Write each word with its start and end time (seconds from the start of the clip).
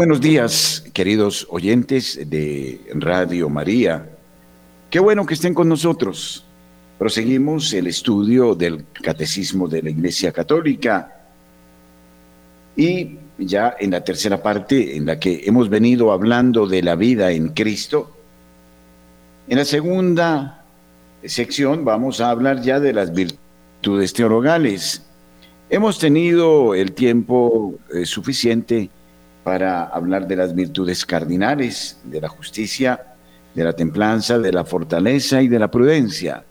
Buenos 0.00 0.22
días, 0.22 0.82
queridos 0.94 1.46
oyentes 1.50 2.18
de 2.30 2.80
Radio 2.94 3.50
María. 3.50 4.08
Qué 4.88 4.98
bueno 4.98 5.26
que 5.26 5.34
estén 5.34 5.52
con 5.52 5.68
nosotros. 5.68 6.42
Proseguimos 6.98 7.70
el 7.74 7.86
estudio 7.86 8.54
del 8.54 8.86
Catecismo 8.94 9.68
de 9.68 9.82
la 9.82 9.90
Iglesia 9.90 10.32
Católica 10.32 11.20
y 12.74 13.18
ya 13.36 13.76
en 13.78 13.90
la 13.90 14.02
tercera 14.02 14.42
parte 14.42 14.96
en 14.96 15.04
la 15.04 15.20
que 15.20 15.42
hemos 15.44 15.68
venido 15.68 16.12
hablando 16.12 16.66
de 16.66 16.82
la 16.82 16.96
vida 16.96 17.30
en 17.32 17.50
Cristo. 17.50 18.10
En 19.48 19.58
la 19.58 19.66
segunda 19.66 20.64
sección 21.24 21.84
vamos 21.84 22.22
a 22.22 22.30
hablar 22.30 22.62
ya 22.62 22.80
de 22.80 22.94
las 22.94 23.12
virtudes 23.12 24.14
teologales. 24.14 25.04
Hemos 25.68 25.98
tenido 25.98 26.74
el 26.74 26.92
tiempo 26.92 27.74
eh, 27.92 28.06
suficiente 28.06 28.88
para 29.44 29.84
hablar 29.84 30.26
de 30.26 30.36
las 30.36 30.54
virtudes 30.54 31.04
cardinales, 31.06 31.98
de 32.04 32.20
la 32.20 32.28
justicia, 32.28 33.14
de 33.54 33.64
la 33.64 33.72
templanza, 33.72 34.38
de 34.38 34.52
la 34.52 34.64
fortaleza 34.64 35.42
y 35.42 35.48
de 35.48 35.58
la 35.58 35.70
prudencia. 35.70 36.44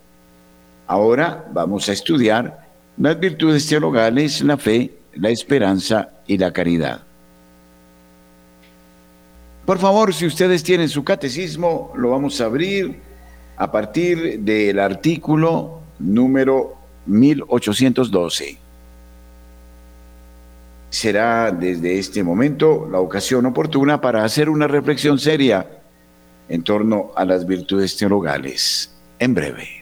Ahora 0.88 1.45
vamos 1.54 1.88
a 1.90 1.94
estudiar 1.94 2.67
las 2.98 3.20
virtudes 3.20 3.67
teologales, 3.67 4.42
la 4.42 4.58
fe, 4.58 4.98
la 5.14 5.30
esperanza 5.30 6.10
y 6.28 6.38
la 6.38 6.52
caridad. 6.52 7.02
Por 9.66 9.78
favor, 9.78 10.14
si 10.14 10.26
ustedes 10.26 10.64
tienen 10.64 10.90
su 10.90 11.04
catecismo, 11.04 11.94
lo 11.95 12.10
vamos 12.10 12.42
a 12.42 12.45
abrir 12.45 13.00
a 13.56 13.72
partir 13.72 14.40
del 14.40 14.80
artículo 14.80 15.82
número 16.00 16.76
1812 17.06 18.69
será 20.90 21.52
desde 21.52 22.00
este 22.00 22.23
momento 22.23 22.88
la 22.92 23.00
ocasión 23.00 23.45
oportuna 23.45 24.02
para 24.02 24.23
hacer 24.23 24.50
una 24.50 24.68
reflexión 24.68 25.20
seria 25.20 25.82
en 26.48 26.64
torno 26.64 27.12
a 27.16 27.26
las 27.26 27.45
virtudes 27.45 27.95
teologales. 27.95 28.95
En 29.20 29.34
breve. 29.34 29.80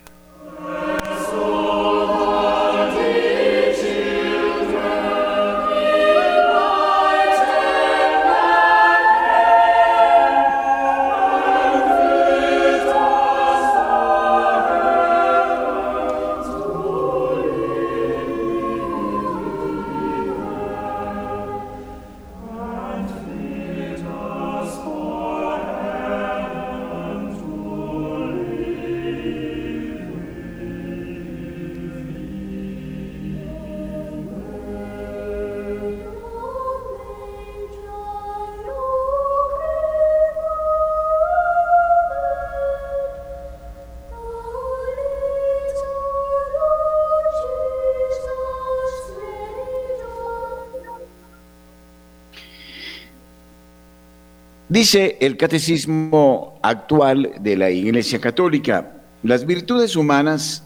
Dice 54.78 55.18
el 55.22 55.38
catecismo 55.38 56.60
actual 56.62 57.32
de 57.40 57.58
la 57.58 57.72
Iglesia 57.72 58.22
Católica, 58.22 58.92
las 59.24 59.44
virtudes 59.44 59.96
humanas 59.96 60.66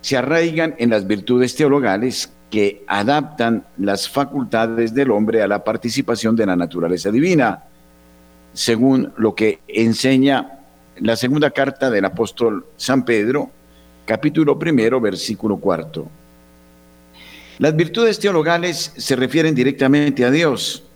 se 0.00 0.16
arraigan 0.16 0.74
en 0.78 0.90
las 0.90 1.06
virtudes 1.06 1.54
teologales 1.54 2.32
que 2.50 2.82
adaptan 2.88 3.64
las 3.78 4.08
facultades 4.08 4.92
del 4.92 5.12
hombre 5.12 5.40
a 5.40 5.46
la 5.46 5.62
participación 5.62 6.34
de 6.34 6.46
la 6.46 6.56
naturaleza 6.56 7.12
divina, 7.12 7.62
según 8.54 9.12
lo 9.16 9.36
que 9.36 9.60
enseña 9.68 10.58
la 10.96 11.14
segunda 11.14 11.52
carta 11.52 11.90
del 11.90 12.06
apóstol 12.06 12.66
San 12.76 13.04
Pedro, 13.04 13.52
capítulo 14.04 14.58
primero, 14.58 15.00
versículo 15.00 15.58
cuarto. 15.58 16.08
Las 17.60 17.76
virtudes 17.76 18.18
teologales 18.18 18.94
se 18.96 19.14
refieren 19.14 19.54
directamente 19.54 20.24
a 20.24 20.30
Dios 20.32 20.88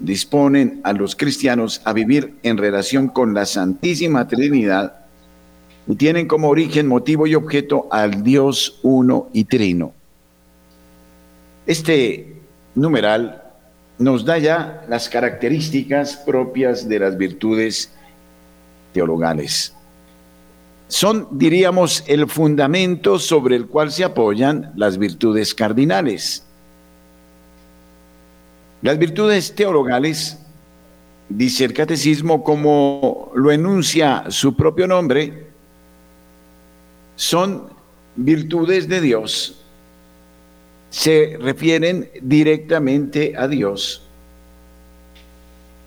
disponen 0.00 0.80
a 0.84 0.92
los 0.92 1.16
cristianos 1.16 1.80
a 1.84 1.92
vivir 1.92 2.34
en 2.42 2.56
relación 2.56 3.08
con 3.08 3.34
la 3.34 3.46
Santísima 3.46 4.28
Trinidad 4.28 5.06
y 5.86 5.96
tienen 5.96 6.28
como 6.28 6.48
origen, 6.48 6.86
motivo 6.86 7.26
y 7.26 7.34
objeto 7.34 7.88
al 7.90 8.22
Dios 8.22 8.78
uno 8.82 9.28
y 9.32 9.44
trino. 9.44 9.92
Este 11.66 12.36
numeral 12.74 13.42
nos 13.98 14.24
da 14.24 14.38
ya 14.38 14.84
las 14.88 15.08
características 15.08 16.16
propias 16.16 16.88
de 16.88 16.98
las 16.98 17.16
virtudes 17.16 17.92
teologales. 18.92 19.74
Son, 20.88 21.28
diríamos, 21.32 22.04
el 22.06 22.28
fundamento 22.28 23.18
sobre 23.18 23.56
el 23.56 23.66
cual 23.66 23.92
se 23.92 24.04
apoyan 24.04 24.72
las 24.76 24.96
virtudes 24.96 25.54
cardinales. 25.54 26.44
Las 28.80 28.98
virtudes 28.98 29.54
teologales, 29.54 30.38
dice 31.28 31.64
el 31.64 31.72
catecismo, 31.72 32.44
como 32.44 33.32
lo 33.34 33.50
enuncia 33.50 34.24
su 34.28 34.54
propio 34.54 34.86
nombre, 34.86 35.48
son 37.16 37.64
virtudes 38.14 38.88
de 38.88 39.00
Dios, 39.00 39.60
se 40.90 41.36
refieren 41.40 42.08
directamente 42.22 43.34
a 43.36 43.48
Dios 43.48 44.02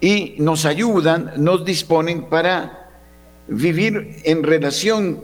y 0.01 0.35
nos 0.39 0.65
ayudan, 0.65 1.31
nos 1.37 1.63
disponen 1.63 2.25
para 2.25 2.89
vivir 3.47 4.17
en 4.23 4.43
relación 4.43 5.23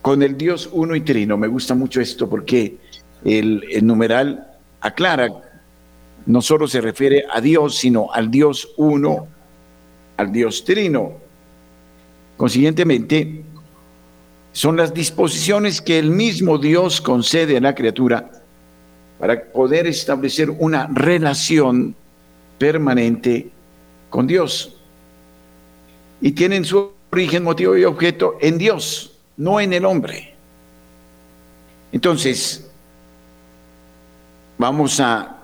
con 0.00 0.22
el 0.22 0.38
Dios 0.38 0.68
uno 0.70 0.94
y 0.94 1.00
trino. 1.00 1.36
Me 1.36 1.48
gusta 1.48 1.74
mucho 1.74 2.00
esto 2.00 2.30
porque 2.30 2.76
el, 3.24 3.64
el 3.70 3.84
numeral 3.84 4.46
aclara 4.80 5.47
no 6.28 6.42
solo 6.42 6.68
se 6.68 6.82
refiere 6.82 7.24
a 7.32 7.40
Dios, 7.40 7.78
sino 7.78 8.12
al 8.12 8.30
Dios 8.30 8.74
uno, 8.76 9.28
al 10.18 10.30
Dios 10.30 10.62
trino. 10.62 11.14
Consiguientemente, 12.36 13.44
son 14.52 14.76
las 14.76 14.92
disposiciones 14.92 15.80
que 15.80 15.98
el 15.98 16.10
mismo 16.10 16.58
Dios 16.58 17.00
concede 17.00 17.56
a 17.56 17.60
la 17.60 17.74
criatura 17.74 18.30
para 19.18 19.42
poder 19.42 19.86
establecer 19.86 20.50
una 20.50 20.86
relación 20.92 21.94
permanente 22.58 23.50
con 24.10 24.26
Dios. 24.26 24.76
Y 26.20 26.32
tienen 26.32 26.66
su 26.66 26.92
origen, 27.10 27.42
motivo 27.42 27.74
y 27.74 27.84
objeto 27.84 28.36
en 28.42 28.58
Dios, 28.58 29.16
no 29.38 29.60
en 29.60 29.72
el 29.72 29.86
hombre. 29.86 30.34
Entonces, 31.90 32.70
vamos 34.58 35.00
a 35.00 35.37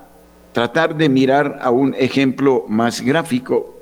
tratar 0.55 0.95
de 0.95 1.09
mirar 1.09 1.59
a 1.61 1.69
un 1.69 1.93
ejemplo 1.99 2.63
más 2.69 3.01
gráfico. 3.01 3.77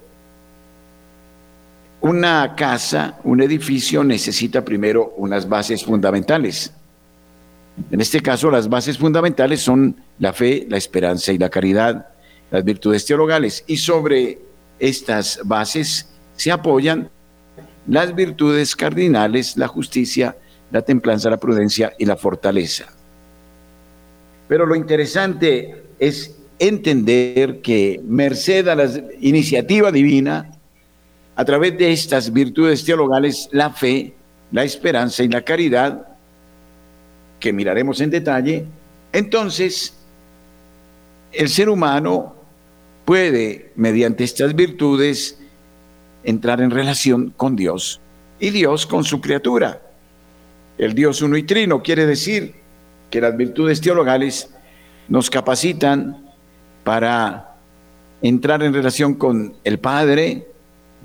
Una 2.02 2.56
casa, 2.56 3.20
un 3.24 3.44
edificio 3.44 4.04
necesita 4.04 4.66
primero 4.66 5.14
unas 5.18 5.48
bases 5.48 5.84
fundamentales. 5.84 6.74
En 7.92 8.02
este 8.02 8.22
caso, 8.22 8.50
las 8.50 8.68
bases 8.68 8.98
fundamentales 8.98 9.62
son 9.62 9.96
la 10.18 10.34
fe, 10.34 10.66
la 10.68 10.78
esperanza 10.78 11.32
y 11.32 11.38
la 11.38 11.52
caridad, 11.52 12.08
las 12.50 12.64
virtudes 12.64 13.06
teologales. 13.06 13.64
Y 13.68 13.78
sobre 13.78 14.40
estas 14.80 15.42
bases 15.44 16.10
se 16.36 16.52
apoyan 16.52 17.12
las 17.86 18.16
virtudes 18.16 18.76
cardinales, 18.76 19.58
la 19.58 19.68
justicia, 19.68 20.36
la 20.72 20.82
templanza, 20.82 21.30
la 21.30 21.38
prudencia 21.38 21.94
y 22.00 22.06
la 22.06 22.16
fortaleza. 22.16 22.86
Pero 24.48 24.66
lo 24.66 24.76
interesante 24.76 25.84
es 26.00 26.40
entender 26.60 27.62
que 27.62 28.02
merced 28.04 28.68
a 28.68 28.76
la 28.76 28.90
iniciativa 29.20 29.92
divina, 29.92 30.52
a 31.36 31.46
través 31.46 31.78
de 31.78 31.92
estas 31.92 32.32
virtudes 32.32 32.86
teologales, 32.86 33.50
la 33.52 33.72
fe, 33.72 34.14
la 34.52 34.64
esperanza 34.64 35.24
y 35.24 35.30
la 35.30 35.42
caridad, 35.42 36.08
que 37.40 37.52
miraremos 37.52 38.00
en 38.02 38.10
detalle, 38.10 38.66
entonces 39.12 39.94
el 41.32 41.50
ser 41.50 41.70
humano 41.70 42.36
puede, 43.06 43.72
mediante 43.76 44.24
estas 44.24 44.56
virtudes, 44.56 45.40
entrar 46.24 46.62
en 46.62 46.72
relación 46.72 47.34
con 47.36 47.56
Dios 47.56 48.00
y 48.40 48.52
Dios 48.52 48.86
con 48.86 49.04
su 49.04 49.20
criatura. 49.20 49.82
El 50.78 50.94
Dios 50.94 51.22
uno 51.22 51.36
y 51.38 51.44
trino 51.44 51.84
quiere 51.84 52.06
decir 52.06 52.56
que 53.10 53.22
las 53.22 53.36
virtudes 53.36 53.82
teologales 53.82 54.50
nos 55.08 55.30
capacitan 55.30 56.33
para 56.84 57.56
entrar 58.22 58.64
en 58.64 58.74
relación 58.74 59.16
con 59.16 59.54
el 59.64 59.80
Padre, 59.80 60.48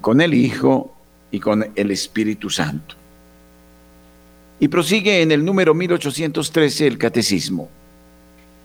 con 0.00 0.20
el 0.20 0.34
Hijo 0.34 0.94
y 1.30 1.40
con 1.40 1.72
el 1.74 1.90
Espíritu 1.90 2.50
Santo. 2.50 2.94
Y 4.60 4.68
prosigue 4.68 5.22
en 5.22 5.32
el 5.32 5.44
número 5.44 5.74
1813 5.74 6.86
el 6.86 6.98
Catecismo. 6.98 7.68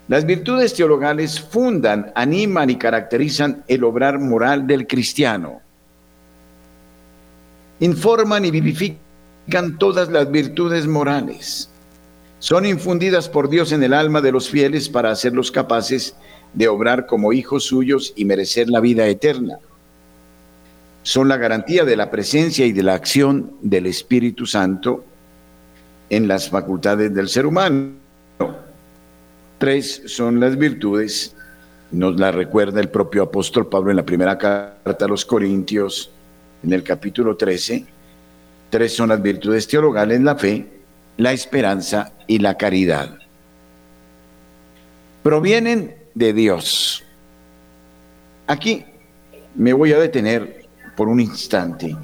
Las 0.08 0.26
virtudes 0.26 0.74
teologales 0.74 1.40
fundan, 1.40 2.12
animan 2.16 2.70
y 2.70 2.76
caracterizan 2.76 3.64
el 3.68 3.84
obrar 3.84 4.20
moral 4.20 4.68
del 4.68 4.86
cristiano. 4.86 5.62
Informan 7.80 8.44
y 8.44 8.52
vivifican 8.52 9.78
todas 9.80 10.10
las 10.10 10.30
virtudes 10.30 10.88
morales. 10.88 11.70
Son 12.40 12.66
infundidas 12.66 13.30
por 13.30 13.50
Dios 13.50 13.72
en 13.72 13.84
el 13.84 13.94
alma 13.94 14.20
de 14.20 14.34
los 14.34 14.50
fieles 14.50 14.90
para 14.90 15.12
hacerlos 15.12 15.52
capaces 15.52 16.16
de 16.54 16.68
obrar 16.68 17.06
como 17.06 17.34
hijos 17.34 17.66
suyos 17.66 18.14
y 18.16 18.26
merecer 18.26 18.70
la 18.70 18.80
vida 18.80 19.08
eterna. 19.08 19.58
Son 21.02 21.28
la 21.28 21.38
garantía 21.38 21.84
de 21.84 21.98
la 21.98 22.10
presencia 22.10 22.66
y 22.66 22.72
de 22.72 22.84
la 22.84 22.94
acción 22.94 23.54
del 23.62 23.88
Espíritu 23.88 24.46
Santo 24.46 25.04
en 26.10 26.28
las 26.28 26.50
facultades 26.50 27.14
del 27.14 27.28
ser 27.28 27.46
humano. 27.46 27.92
Tres 29.58 30.04
son 30.06 30.40
las 30.40 30.58
virtudes, 30.58 31.36
nos 31.92 32.20
la 32.20 32.32
recuerda 32.32 32.80
el 32.80 32.90
propio 32.90 33.24
apóstol 33.24 33.68
Pablo 33.68 33.92
en 33.92 33.98
la 33.98 34.06
primera 34.06 34.38
carta 34.38 35.06
a 35.06 35.08
los 35.08 35.26
Corintios, 35.26 36.12
en 36.64 36.74
el 36.74 36.84
capítulo 36.84 37.36
13. 37.36 37.86
Tres 38.70 38.96
son 38.96 39.10
las 39.10 39.22
virtudes 39.22 39.68
teologales, 39.68 40.22
la 40.22 40.36
fe, 40.36 40.68
la 41.18 41.32
esperanza 41.32 42.14
y 42.28 42.40
la 42.40 42.58
caridad. 42.58 43.18
Provienen 45.22 46.03
de 46.14 46.34
Dios. 46.34 47.04
Aquí 48.48 48.86
me 49.56 49.74
voy 49.74 49.94
a 49.94 50.00
detener 50.00 50.66
por 50.96 51.08
un 51.08 51.20
instante. 51.20 51.96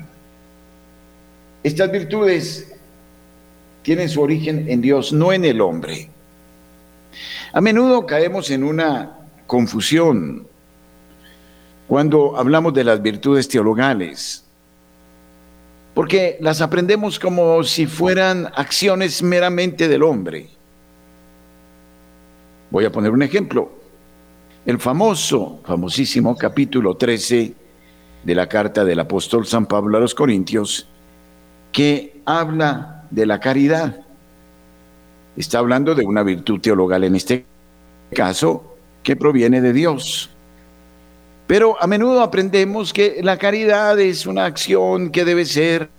Estas 1.63 1.91
virtudes 1.91 2.73
tienen 3.81 4.09
su 4.09 4.21
origen 4.21 4.69
en 4.69 4.81
Dios, 4.81 5.11
no 5.11 5.31
en 5.33 5.45
el 5.45 5.61
hombre. 5.61 6.09
A 7.53 7.61
menudo 7.61 8.05
caemos 8.05 8.49
en 8.51 8.63
una 8.63 9.17
confusión 9.47 10.47
cuando 11.87 12.37
hablamos 12.37 12.73
de 12.73 12.83
las 12.83 13.01
virtudes 13.01 13.47
teologales, 13.47 14.43
porque 15.95 16.37
las 16.39 16.61
aprendemos 16.61 17.19
como 17.19 17.63
si 17.63 17.87
fueran 17.87 18.47
acciones 18.55 19.23
meramente 19.23 19.87
del 19.87 20.03
hombre. 20.03 20.47
Voy 22.69 22.85
a 22.85 22.91
poner 22.91 23.11
un 23.11 23.23
ejemplo 23.23 23.78
el 24.65 24.79
famoso, 24.79 25.61
famosísimo 25.63 26.35
capítulo 26.35 26.95
13 26.95 27.53
de 28.23 28.35
la 28.35 28.47
carta 28.47 28.83
del 28.83 28.99
apóstol 28.99 29.45
San 29.45 29.65
Pablo 29.65 29.97
a 29.97 30.01
los 30.01 30.13
Corintios, 30.13 30.87
que 31.71 32.21
habla 32.25 33.05
de 33.09 33.25
la 33.25 33.39
caridad. 33.39 34.01
Está 35.37 35.59
hablando 35.59 35.95
de 35.95 36.05
una 36.05 36.23
virtud 36.23 36.59
teologal 36.59 37.03
en 37.03 37.15
este 37.15 37.45
caso 38.13 38.75
que 39.01 39.15
proviene 39.15 39.61
de 39.61 39.73
Dios. 39.73 40.29
Pero 41.47 41.81
a 41.81 41.87
menudo 41.87 42.21
aprendemos 42.21 42.93
que 42.93 43.21
la 43.23 43.37
caridad 43.37 43.99
es 43.99 44.27
una 44.27 44.45
acción 44.45 45.09
que 45.09 45.25
debe 45.25 45.45
ser 45.45 45.89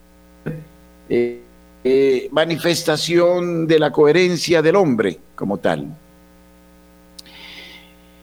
eh, 1.09 1.43
eh, 1.83 2.29
manifestación 2.31 3.67
de 3.67 3.79
la 3.79 3.91
coherencia 3.91 4.63
del 4.63 4.77
hombre 4.77 5.19
como 5.35 5.57
tal. 5.59 5.89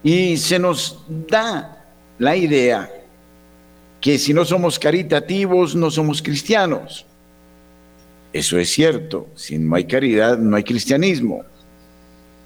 Y 0.03 0.37
se 0.37 0.59
nos 0.59 1.03
da 1.07 1.85
la 2.19 2.35
idea 2.35 2.89
que 3.99 4.17
si 4.17 4.33
no 4.33 4.45
somos 4.45 4.79
caritativos, 4.79 5.75
no 5.75 5.89
somos 5.91 6.21
cristianos. 6.21 7.05
Eso 8.31 8.57
es 8.59 8.69
cierto, 8.69 9.27
si 9.35 9.57
no 9.57 9.75
hay 9.75 9.85
caridad, 9.85 10.37
no 10.37 10.55
hay 10.55 10.63
cristianismo. 10.63 11.43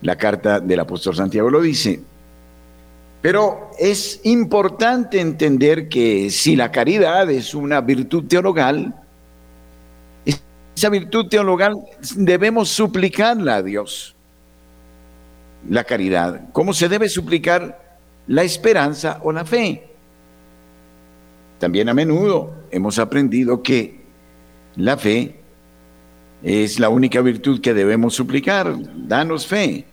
La 0.02 0.16
carta 0.16 0.60
del 0.60 0.80
apóstol 0.80 1.16
Santiago 1.16 1.50
lo 1.50 1.62
dice. 1.62 2.02
Pero 3.22 3.70
es 3.78 4.22
importante 4.24 5.20
entender 5.20 5.88
que 5.90 6.30
si 6.32 6.56
la 6.56 6.72
caridad 6.72 7.30
es 7.30 7.54
una 7.54 7.82
virtud 7.82 8.24
teologal, 8.26 8.96
esa 10.76 10.90
virtud 10.90 11.28
teologal 11.28 11.76
debemos 12.16 12.70
suplicarla 12.70 13.58
a 13.58 13.64
Dios 13.64 14.16
la 15.70 15.84
caridad, 15.84 16.50
cómo 16.52 16.74
se 16.74 16.90
debe 16.90 17.10
suplicar 17.10 17.98
la 18.28 18.44
esperanza 18.44 19.20
o 19.24 19.32
la 19.32 19.46
fe. 19.46 19.88
También 21.60 21.90
a 21.90 21.94
menudo 21.94 22.54
hemos 22.72 22.98
aprendido 22.98 23.62
que 23.62 24.02
la 24.76 24.98
fe 24.98 25.36
es 26.42 26.80
la 26.80 26.90
única 26.90 27.22
virtud 27.22 27.62
que 27.62 27.74
debemos 27.74 28.16
suplicar, 28.16 28.76
danos 28.96 29.46
fe. 29.46 29.86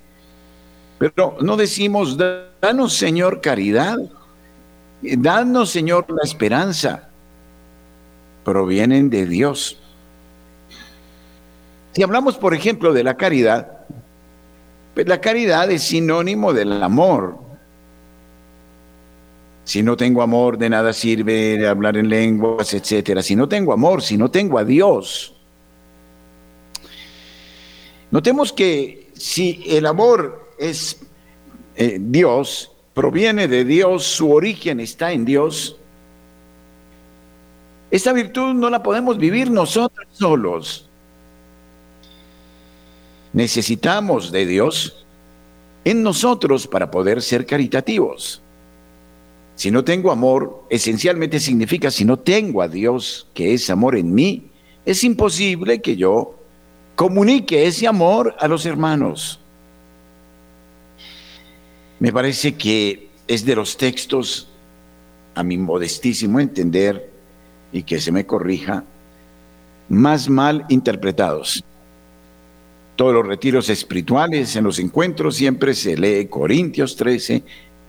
Pero 0.98 1.36
no 1.40 1.56
decimos, 1.56 2.16
danos 2.60 2.94
Señor 2.94 3.40
caridad, 3.40 3.98
danos 5.02 5.70
Señor 5.70 6.06
la 6.08 6.22
esperanza. 6.22 7.08
Provienen 8.44 9.10
de 9.10 9.26
Dios. 9.26 9.78
Si 11.92 12.02
hablamos, 12.02 12.36
por 12.36 12.54
ejemplo, 12.54 12.92
de 12.92 13.04
la 13.04 13.16
caridad, 13.16 13.77
pues 14.98 15.06
la 15.06 15.20
caridad 15.20 15.70
es 15.70 15.84
sinónimo 15.84 16.52
del 16.52 16.82
amor. 16.82 17.38
Si 19.62 19.80
no 19.80 19.96
tengo 19.96 20.22
amor, 20.22 20.58
de 20.58 20.68
nada 20.68 20.92
sirve 20.92 21.68
hablar 21.68 21.96
en 21.96 22.08
lenguas, 22.08 22.74
etcétera. 22.74 23.22
Si 23.22 23.36
no 23.36 23.48
tengo 23.48 23.72
amor, 23.72 24.02
si 24.02 24.16
no 24.16 24.28
tengo 24.28 24.58
a 24.58 24.64
Dios. 24.64 25.36
Notemos 28.10 28.52
que 28.52 29.12
si 29.14 29.62
el 29.68 29.86
amor 29.86 30.50
es 30.58 30.98
eh, 31.76 31.98
Dios, 32.00 32.72
proviene 32.92 33.46
de 33.46 33.64
Dios, 33.64 34.02
su 34.02 34.32
origen 34.32 34.80
está 34.80 35.12
en 35.12 35.24
Dios, 35.24 35.76
esa 37.92 38.12
virtud 38.12 38.52
no 38.52 38.68
la 38.68 38.82
podemos 38.82 39.16
vivir 39.16 39.48
nosotros 39.48 40.08
solos 40.10 40.87
necesitamos 43.32 44.32
de 44.32 44.46
Dios 44.46 45.04
en 45.84 46.02
nosotros 46.02 46.66
para 46.66 46.90
poder 46.90 47.22
ser 47.22 47.46
caritativos. 47.46 48.42
Si 49.54 49.70
no 49.70 49.84
tengo 49.84 50.12
amor, 50.12 50.64
esencialmente 50.70 51.40
significa 51.40 51.90
si 51.90 52.04
no 52.04 52.18
tengo 52.18 52.62
a 52.62 52.68
Dios, 52.68 53.26
que 53.34 53.54
es 53.54 53.70
amor 53.70 53.96
en 53.96 54.14
mí, 54.14 54.50
es 54.84 55.02
imposible 55.02 55.82
que 55.82 55.96
yo 55.96 56.34
comunique 56.94 57.66
ese 57.66 57.86
amor 57.86 58.36
a 58.38 58.48
los 58.48 58.66
hermanos. 58.66 59.40
Me 61.98 62.12
parece 62.12 62.54
que 62.54 63.08
es 63.26 63.44
de 63.44 63.56
los 63.56 63.76
textos, 63.76 64.48
a 65.34 65.42
mi 65.42 65.58
modestísimo 65.58 66.40
entender, 66.40 67.10
y 67.72 67.82
que 67.82 68.00
se 68.00 68.12
me 68.12 68.26
corrija, 68.26 68.84
más 69.88 70.28
mal 70.28 70.64
interpretados 70.68 71.64
todos 72.98 73.14
los 73.14 73.24
retiros 73.24 73.68
espirituales, 73.68 74.56
en 74.56 74.64
los 74.64 74.80
encuentros 74.80 75.36
siempre 75.36 75.72
se 75.72 75.96
lee 75.96 76.26
Corintios 76.26 76.96
13, 76.96 77.44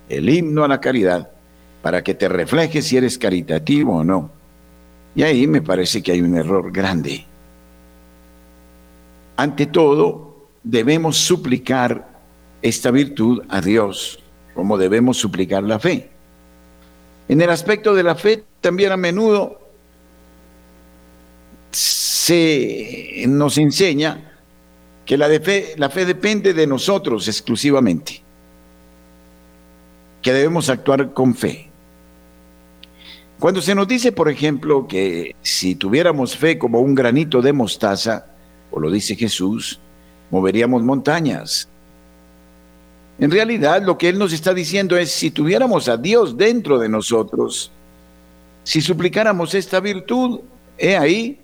el 0.07 0.29
himno 0.29 0.63
a 0.63 0.67
la 0.67 0.79
caridad, 0.79 1.31
para 1.81 2.03
que 2.03 2.13
te 2.13 2.29
reflejes 2.29 2.85
si 2.85 2.97
eres 2.97 3.17
caritativo 3.17 3.97
o 3.97 4.03
no. 4.03 4.29
Y 5.15 5.23
ahí 5.23 5.47
me 5.47 5.63
parece 5.63 6.03
que 6.03 6.11
hay 6.11 6.21
un 6.21 6.37
error 6.37 6.71
grande. 6.71 7.25
Ante 9.35 9.65
todo, 9.65 10.45
debemos 10.63 11.17
suplicar 11.17 12.07
esta 12.61 12.91
virtud 12.91 13.41
a 13.49 13.61
Dios, 13.61 14.19
como 14.53 14.77
debemos 14.77 15.17
suplicar 15.17 15.63
la 15.63 15.79
fe. 15.79 16.11
En 17.27 17.41
el 17.41 17.49
aspecto 17.49 17.95
de 17.95 18.03
la 18.03 18.13
fe, 18.13 18.43
también 18.61 18.91
a 18.91 18.97
menudo 18.97 19.59
se 21.71 23.25
nos 23.27 23.57
enseña 23.57 24.28
que 25.09 25.17
la, 25.17 25.27
fe, 25.39 25.73
la 25.77 25.89
fe 25.89 26.05
depende 26.05 26.53
de 26.53 26.67
nosotros 26.67 27.27
exclusivamente, 27.27 28.21
que 30.21 30.31
debemos 30.31 30.69
actuar 30.69 31.13
con 31.13 31.33
fe. 31.33 31.67
Cuando 33.39 33.59
se 33.59 33.73
nos 33.73 33.87
dice, 33.87 34.11
por 34.11 34.29
ejemplo, 34.29 34.87
que 34.87 35.35
si 35.41 35.73
tuviéramos 35.73 36.37
fe 36.37 36.59
como 36.59 36.79
un 36.81 36.93
granito 36.93 37.41
de 37.41 37.53
mostaza, 37.53 38.27
o 38.69 38.79
lo 38.79 38.91
dice 38.91 39.15
Jesús, 39.15 39.79
moveríamos 40.29 40.83
montañas. 40.83 41.67
En 43.17 43.31
realidad 43.31 43.81
lo 43.81 43.97
que 43.97 44.09
Él 44.09 44.19
nos 44.19 44.31
está 44.31 44.53
diciendo 44.53 44.95
es, 44.95 45.09
si 45.09 45.31
tuviéramos 45.31 45.89
a 45.89 45.97
Dios 45.97 46.37
dentro 46.37 46.77
de 46.77 46.87
nosotros, 46.87 47.71
si 48.63 48.79
suplicáramos 48.79 49.55
esta 49.55 49.79
virtud, 49.79 50.41
he 50.77 50.95
ahí 50.95 51.39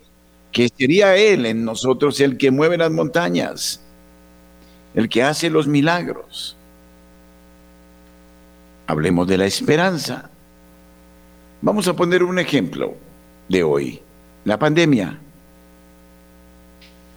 que 0.55 0.69
sería 0.69 1.17
Él 1.17 1.45
en 1.45 1.65
nosotros 1.65 2.21
el 2.21 2.37
que 2.37 2.49
mueve 2.49 2.77
las 2.77 2.89
montañas, 2.89 3.81
el 4.93 5.09
que 5.09 5.21
hace 5.21 5.49
los 5.49 5.67
milagros. 5.67 6.55
Hablemos 8.87 9.27
de 9.27 9.37
la 9.37 9.47
esperanza. 9.47 10.29
Vamos 11.61 11.89
a 11.89 11.93
poner 11.93 12.23
un 12.23 12.39
ejemplo 12.39 12.95
de 13.49 13.63
hoy, 13.63 13.99
la 14.45 14.57
pandemia. 14.57 15.19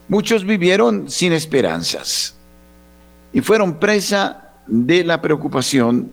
Muchos 0.08 0.44
vivieron 0.44 1.08
sin 1.08 1.32
esperanzas 1.32 2.34
y 3.32 3.40
fueron 3.40 3.78
presa 3.78 4.52
de 4.66 5.04
la 5.04 5.22
preocupación 5.22 6.10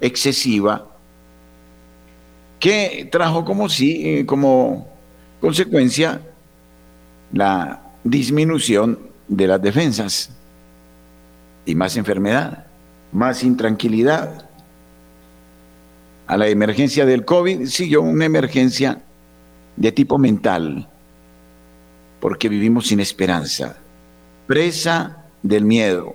excesiva 0.00 0.86
que 2.60 3.08
trajo 3.10 3.44
como, 3.44 3.68
sí, 3.68 4.02
eh, 4.04 4.24
como 4.24 4.86
consecuencia 5.40 6.20
la 7.34 7.82
disminución 8.04 8.98
de 9.26 9.46
las 9.48 9.60
defensas 9.60 10.30
y 11.66 11.74
más 11.74 11.96
enfermedad, 11.96 12.66
más 13.12 13.42
intranquilidad. 13.42 14.48
A 16.26 16.36
la 16.36 16.48
emergencia 16.48 17.04
del 17.04 17.24
COVID 17.24 17.66
siguió 17.66 18.02
una 18.02 18.24
emergencia 18.24 19.02
de 19.76 19.92
tipo 19.92 20.16
mental, 20.16 20.88
porque 22.20 22.48
vivimos 22.48 22.86
sin 22.86 23.00
esperanza, 23.00 23.76
presa 24.46 25.24
del 25.42 25.64
miedo. 25.64 26.14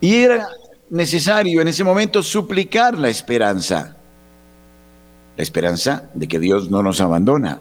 Y 0.00 0.14
era 0.14 0.48
necesario 0.88 1.60
en 1.60 1.68
ese 1.68 1.82
momento 1.82 2.22
suplicar 2.22 2.96
la 2.96 3.08
esperanza, 3.08 3.96
la 5.36 5.42
esperanza 5.42 6.08
de 6.14 6.28
que 6.28 6.38
Dios 6.38 6.70
no 6.70 6.82
nos 6.82 7.00
abandona, 7.00 7.60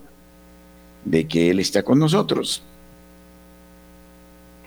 de 1.06 1.28
que 1.28 1.52
Él 1.52 1.60
está 1.60 1.84
con 1.84 2.00
nosotros. 2.00 2.64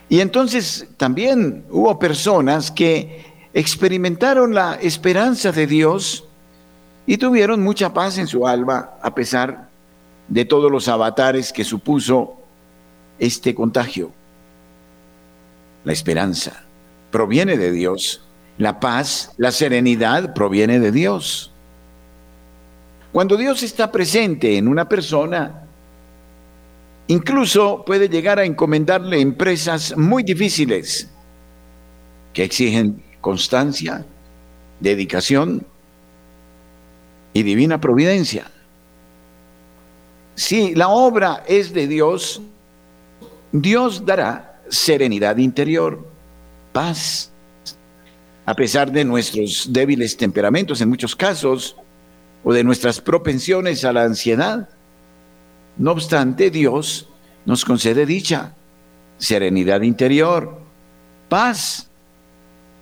Y 0.08 0.20
entonces 0.20 0.86
también 0.96 1.64
hubo 1.70 1.98
personas 1.98 2.70
que 2.70 3.26
experimentaron 3.52 4.54
la 4.54 4.74
esperanza 4.74 5.52
de 5.52 5.66
Dios 5.66 6.24
y 7.06 7.18
tuvieron 7.18 7.62
mucha 7.62 7.92
paz 7.92 8.16
en 8.18 8.26
su 8.26 8.46
alma 8.46 8.90
a 9.02 9.14
pesar 9.14 9.68
de 10.28 10.44
todos 10.44 10.70
los 10.70 10.88
avatares 10.88 11.52
que 11.52 11.64
supuso 11.64 12.36
este 13.18 13.54
contagio. 13.54 14.12
La 15.84 15.92
esperanza 15.92 16.64
proviene 17.10 17.56
de 17.56 17.72
Dios. 17.72 18.22
La 18.58 18.80
paz, 18.80 19.32
la 19.36 19.52
serenidad 19.52 20.34
proviene 20.34 20.80
de 20.80 20.90
Dios. 20.90 21.52
Cuando 23.12 23.36
Dios 23.36 23.62
está 23.62 23.90
presente 23.90 24.58
en 24.58 24.68
una 24.68 24.88
persona, 24.88 25.67
Incluso 27.08 27.84
puede 27.84 28.08
llegar 28.08 28.38
a 28.38 28.44
encomendarle 28.44 29.20
empresas 29.20 29.96
muy 29.96 30.22
difíciles 30.22 31.08
que 32.32 32.44
exigen 32.44 33.02
constancia, 33.20 34.04
dedicación 34.78 35.66
y 37.32 37.42
divina 37.42 37.80
providencia. 37.80 38.44
Si 40.34 40.74
la 40.74 40.88
obra 40.88 41.42
es 41.48 41.72
de 41.72 41.86
Dios, 41.88 42.40
Dios 43.52 44.04
dará 44.04 44.60
serenidad 44.68 45.38
interior, 45.38 46.06
paz, 46.72 47.32
a 48.44 48.54
pesar 48.54 48.92
de 48.92 49.04
nuestros 49.04 49.72
débiles 49.72 50.16
temperamentos 50.16 50.80
en 50.80 50.90
muchos 50.90 51.16
casos, 51.16 51.74
o 52.44 52.52
de 52.52 52.64
nuestras 52.64 53.00
propensiones 53.00 53.84
a 53.84 53.92
la 53.92 54.04
ansiedad. 54.04 54.68
No 55.78 55.92
obstante, 55.92 56.50
Dios 56.50 57.08
nos 57.44 57.64
concede 57.64 58.04
dicha, 58.04 58.54
serenidad 59.16 59.82
interior, 59.82 60.58
paz. 61.28 61.88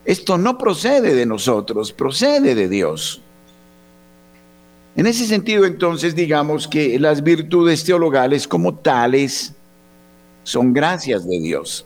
Esto 0.04 0.38
no 0.38 0.56
procede 0.56 1.14
de 1.14 1.26
nosotros, 1.26 1.92
procede 1.92 2.54
de 2.54 2.68
Dios. 2.68 3.20
En 4.96 5.06
ese 5.06 5.26
sentido, 5.26 5.66
entonces, 5.66 6.16
digamos 6.16 6.66
que 6.66 6.98
las 6.98 7.22
virtudes 7.22 7.84
teologales 7.84 8.48
como 8.48 8.76
tales 8.76 9.52
son 10.42 10.72
gracias 10.72 11.26
de 11.28 11.38
Dios. 11.38 11.84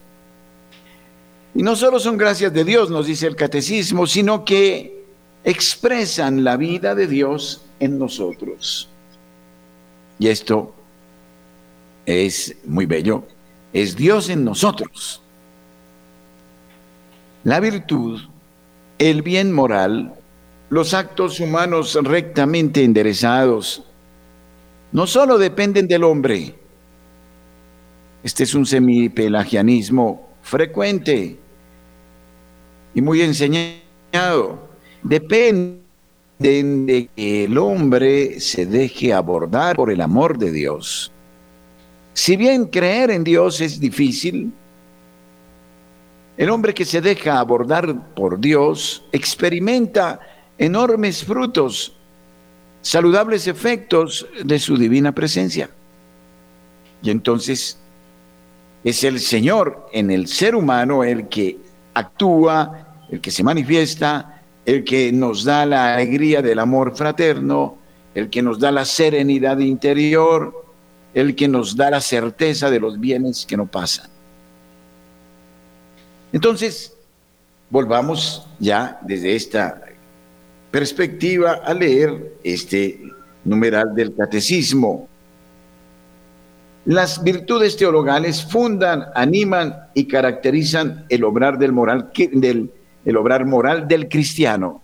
Y 1.55 1.63
no 1.65 1.75
solo 1.75 1.99
son 1.99 2.17
gracias 2.17 2.53
de 2.53 2.65
Dios, 2.65 2.89
nos 2.89 3.07
dice 3.07 3.27
el 3.27 3.35
catecismo, 3.35 4.07
sino 4.07 4.45
que 4.45 5.05
expresan 5.43 6.45
la 6.45 6.57
vida 6.57 6.95
de 6.95 7.09
Dios 7.09 7.63
en 7.81 7.99
nosotros. 7.99 8.89
Y 10.21 10.29
esto 10.29 10.75
es 12.11 12.57
muy 12.65 12.87
bello, 12.87 13.25
es 13.73 13.97
Dios 13.97 14.29
en 14.31 14.45
nosotros. 14.45 15.23
La 17.45 17.61
virtud, 17.61 18.21
el 18.99 19.23
bien 19.23 19.53
moral, 19.53 20.15
los 20.69 20.95
actos 20.95 21.41
humanos 21.41 21.99
rectamente 22.03 22.85
enderezados, 22.85 23.85
no 24.93 25.07
solo 25.07 25.39
dependen 25.39 25.89
del 25.89 26.05
hombre, 26.05 26.55
este 28.23 28.45
es 28.45 28.55
un 28.55 28.67
semipelagianismo 28.67 30.29
frecuente 30.43 31.39
y 32.93 33.01
muy 33.01 33.23
enseñado, 33.23 34.69
dependen 35.03 35.81
de 36.87 37.09
que 37.17 37.45
el 37.45 37.57
hombre 37.57 38.41
se 38.41 38.67
deje 38.67 39.15
abordar 39.15 39.77
por 39.77 39.91
el 39.91 40.01
amor 40.01 40.37
de 40.37 40.53
Dios. 40.53 41.13
Si 42.13 42.37
bien 42.37 42.67
creer 42.67 43.11
en 43.11 43.25
Dios 43.25 43.61
es 43.61 43.81
difícil, 43.81 44.53
el 46.37 46.51
hombre 46.51 46.73
que 46.75 46.85
se 46.85 47.01
deja 47.01 47.39
abordar 47.39 48.15
por 48.15 48.41
Dios 48.41 49.05
experimenta 49.13 50.21
enormes 50.59 51.25
frutos, 51.25 51.95
saludables 52.83 53.47
efectos 53.47 54.27
de 54.43 54.59
su 54.59 54.77
divina 54.77 55.13
presencia. 55.13 55.71
Y 57.03 57.11
entonces 57.11 57.79
es 58.83 59.05
el 59.05 59.21
Señor 59.21 59.89
en 59.93 60.11
el 60.11 60.27
ser 60.27 60.55
humano 60.55 61.05
el 61.05 61.29
que 61.29 61.59
actúa, 61.95 63.05
el 63.11 63.21
que 63.21 63.31
se 63.31 63.43
manifiesta, 63.43 64.43
el 64.65 64.85
que 64.85 65.13
nos 65.13 65.45
da 65.45 65.67
la 65.67 65.95
alegría 65.95 66.43
del 66.43 66.59
amor 66.59 66.97
fraterno, 66.97 67.77
el 68.15 68.31
que 68.31 68.43
nos 68.43 68.59
da 68.59 68.71
la 68.71 68.85
serenidad 68.85 69.59
interior, 69.59 70.70
el 71.15 71.35
que 71.35 71.49
nos 71.49 71.77
da 71.77 71.91
la 71.91 72.01
certeza 72.01 72.71
de 72.71 72.81
los 72.81 72.99
bienes 72.99 73.45
que 73.47 73.57
no 73.57 73.67
pasan. 73.67 74.09
Entonces, 76.33 76.95
volvamos 77.69 78.47
ya 78.59 78.99
desde 79.03 79.35
esta 79.35 79.83
perspectiva 80.71 81.61
a 81.65 81.75
leer 81.75 82.37
este 82.45 83.01
numeral 83.45 83.95
del 83.95 84.15
catecismo. 84.15 85.09
Las 86.85 87.23
virtudes 87.23 87.77
teologales 87.77 88.45
fundan, 88.45 89.07
animan 89.15 89.75
y 89.95 90.07
caracterizan 90.07 91.05
el 91.09 91.25
obrar 91.25 91.59
del 91.59 91.73
moral 91.73 92.11
del 92.15 92.71
el 93.05 93.17
obrar 93.17 93.47
moral 93.47 93.89
del 93.89 94.09
cristiano. 94.09 94.83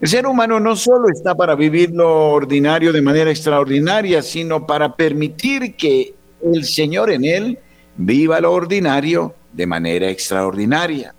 El 0.00 0.08
ser 0.08 0.26
humano 0.28 0.60
no 0.60 0.76
solo 0.76 1.08
está 1.08 1.34
para 1.34 1.56
vivir 1.56 1.90
lo 1.90 2.30
ordinario 2.30 2.92
de 2.92 3.02
manera 3.02 3.30
extraordinaria, 3.30 4.22
sino 4.22 4.64
para 4.64 4.94
permitir 4.94 5.74
que 5.74 6.14
el 6.40 6.64
Señor 6.64 7.10
en 7.10 7.24
él 7.24 7.58
viva 7.96 8.40
lo 8.40 8.52
ordinario 8.52 9.34
de 9.52 9.66
manera 9.66 10.08
extraordinaria. 10.08 11.12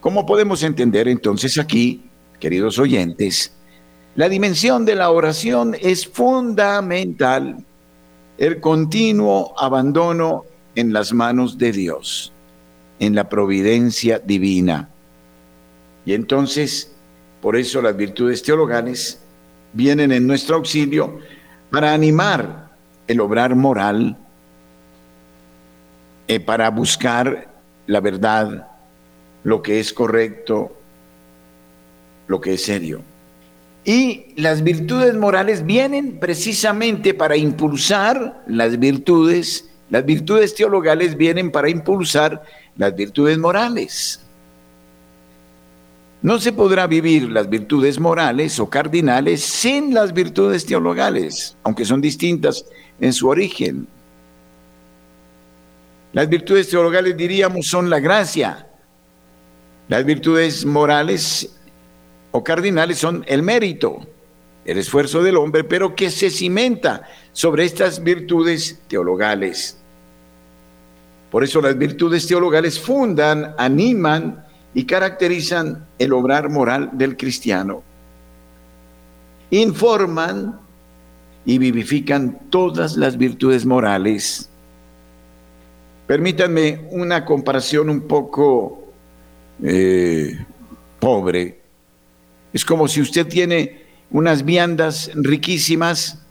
¿Cómo 0.00 0.24
podemos 0.24 0.62
entender 0.62 1.06
entonces 1.06 1.58
aquí, 1.58 2.02
queridos 2.40 2.78
oyentes, 2.78 3.52
la 4.14 4.30
dimensión 4.30 4.86
de 4.86 4.94
la 4.94 5.10
oración 5.10 5.76
es 5.78 6.06
fundamental, 6.06 7.58
el 8.38 8.60
continuo 8.60 9.52
abandono 9.58 10.44
en 10.74 10.94
las 10.94 11.12
manos 11.12 11.58
de 11.58 11.72
Dios, 11.72 12.32
en 12.98 13.14
la 13.14 13.28
providencia 13.28 14.18
divina 14.18 14.88
y 16.06 16.14
entonces, 16.14 16.92
por 17.42 17.56
eso 17.56 17.82
las 17.82 17.96
virtudes 17.96 18.42
teologales 18.42 19.20
vienen 19.72 20.12
en 20.12 20.26
nuestro 20.26 20.56
auxilio 20.56 21.18
para 21.70 21.92
animar 21.92 22.70
el 23.08 23.20
obrar 23.20 23.56
moral, 23.56 24.16
eh, 26.28 26.40
para 26.40 26.70
buscar 26.70 27.48
la 27.88 28.00
verdad, 28.00 28.68
lo 29.42 29.62
que 29.62 29.80
es 29.80 29.92
correcto, 29.92 30.76
lo 32.28 32.40
que 32.40 32.54
es 32.54 32.64
serio. 32.64 33.02
Y 33.84 34.32
las 34.36 34.62
virtudes 34.62 35.14
morales 35.14 35.66
vienen 35.66 36.18
precisamente 36.18 37.14
para 37.14 37.36
impulsar 37.36 38.44
las 38.46 38.78
virtudes, 38.78 39.70
las 39.90 40.04
virtudes 40.04 40.54
teologales 40.54 41.16
vienen 41.16 41.50
para 41.50 41.68
impulsar 41.68 42.42
las 42.76 42.94
virtudes 42.94 43.38
morales. 43.38 44.25
No 46.22 46.38
se 46.40 46.52
podrá 46.52 46.86
vivir 46.86 47.30
las 47.30 47.48
virtudes 47.48 48.00
morales 48.00 48.58
o 48.58 48.68
cardinales 48.68 49.42
sin 49.42 49.92
las 49.92 50.12
virtudes 50.12 50.64
teologales, 50.64 51.56
aunque 51.62 51.84
son 51.84 52.00
distintas 52.00 52.64
en 53.00 53.12
su 53.12 53.28
origen. 53.28 53.86
Las 56.12 56.28
virtudes 56.28 56.68
teologales, 56.70 57.16
diríamos, 57.16 57.66
son 57.66 57.90
la 57.90 58.00
gracia. 58.00 58.66
Las 59.88 60.04
virtudes 60.04 60.64
morales 60.64 61.54
o 62.30 62.42
cardinales 62.42 62.98
son 62.98 63.22
el 63.28 63.42
mérito, 63.42 64.00
el 64.64 64.78
esfuerzo 64.78 65.22
del 65.22 65.36
hombre, 65.36 65.62
pero 65.62 65.94
que 65.94 66.10
se 66.10 66.30
cimenta 66.30 67.02
sobre 67.32 67.64
estas 67.64 68.02
virtudes 68.02 68.80
teologales. 68.88 69.76
Por 71.30 71.44
eso 71.44 71.60
las 71.60 71.76
virtudes 71.76 72.26
teologales 72.26 72.80
fundan, 72.80 73.54
animan 73.58 74.45
y 74.76 74.84
caracterizan 74.84 75.86
el 75.98 76.12
obrar 76.12 76.50
moral 76.50 76.90
del 76.92 77.16
cristiano. 77.16 77.82
Informan 79.48 80.60
y 81.46 81.56
vivifican 81.56 82.40
todas 82.50 82.94
las 82.94 83.16
virtudes 83.16 83.64
morales. 83.64 84.50
Permítanme 86.06 86.88
una 86.90 87.24
comparación 87.24 87.88
un 87.88 88.02
poco 88.02 88.92
eh, 89.62 90.44
pobre. 91.00 91.58
Es 92.52 92.62
como 92.62 92.86
si 92.86 93.00
usted 93.00 93.26
tiene 93.26 93.80
unas 94.10 94.44
viandas 94.44 95.10
riquísimas, 95.14 96.22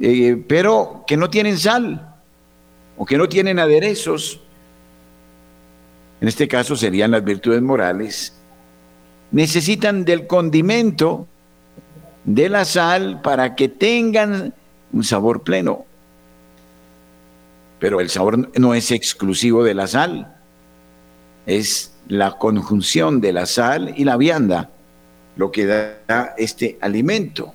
eh, 0.00 0.42
pero 0.48 1.04
que 1.06 1.16
no 1.16 1.30
tienen 1.30 1.58
sal 1.58 2.12
o 2.96 3.06
que 3.06 3.16
no 3.16 3.28
tienen 3.28 3.60
aderezos. 3.60 4.40
En 6.20 6.28
este 6.28 6.48
caso 6.48 6.76
serían 6.76 7.10
las 7.10 7.24
virtudes 7.24 7.62
morales. 7.62 8.34
Necesitan 9.30 10.04
del 10.04 10.26
condimento 10.26 11.26
de 12.24 12.48
la 12.48 12.64
sal 12.64 13.20
para 13.22 13.54
que 13.54 13.68
tengan 13.68 14.54
un 14.92 15.04
sabor 15.04 15.42
pleno. 15.42 15.84
Pero 17.78 18.00
el 18.00 18.08
sabor 18.08 18.50
no 18.58 18.74
es 18.74 18.90
exclusivo 18.90 19.62
de 19.62 19.74
la 19.74 19.86
sal, 19.86 20.34
es 21.44 21.92
la 22.08 22.38
conjunción 22.38 23.20
de 23.20 23.32
la 23.32 23.46
sal 23.46 23.92
y 23.96 24.04
la 24.04 24.16
vianda 24.16 24.70
lo 25.36 25.52
que 25.52 25.66
da 25.66 26.34
este 26.38 26.78
alimento. 26.80 27.52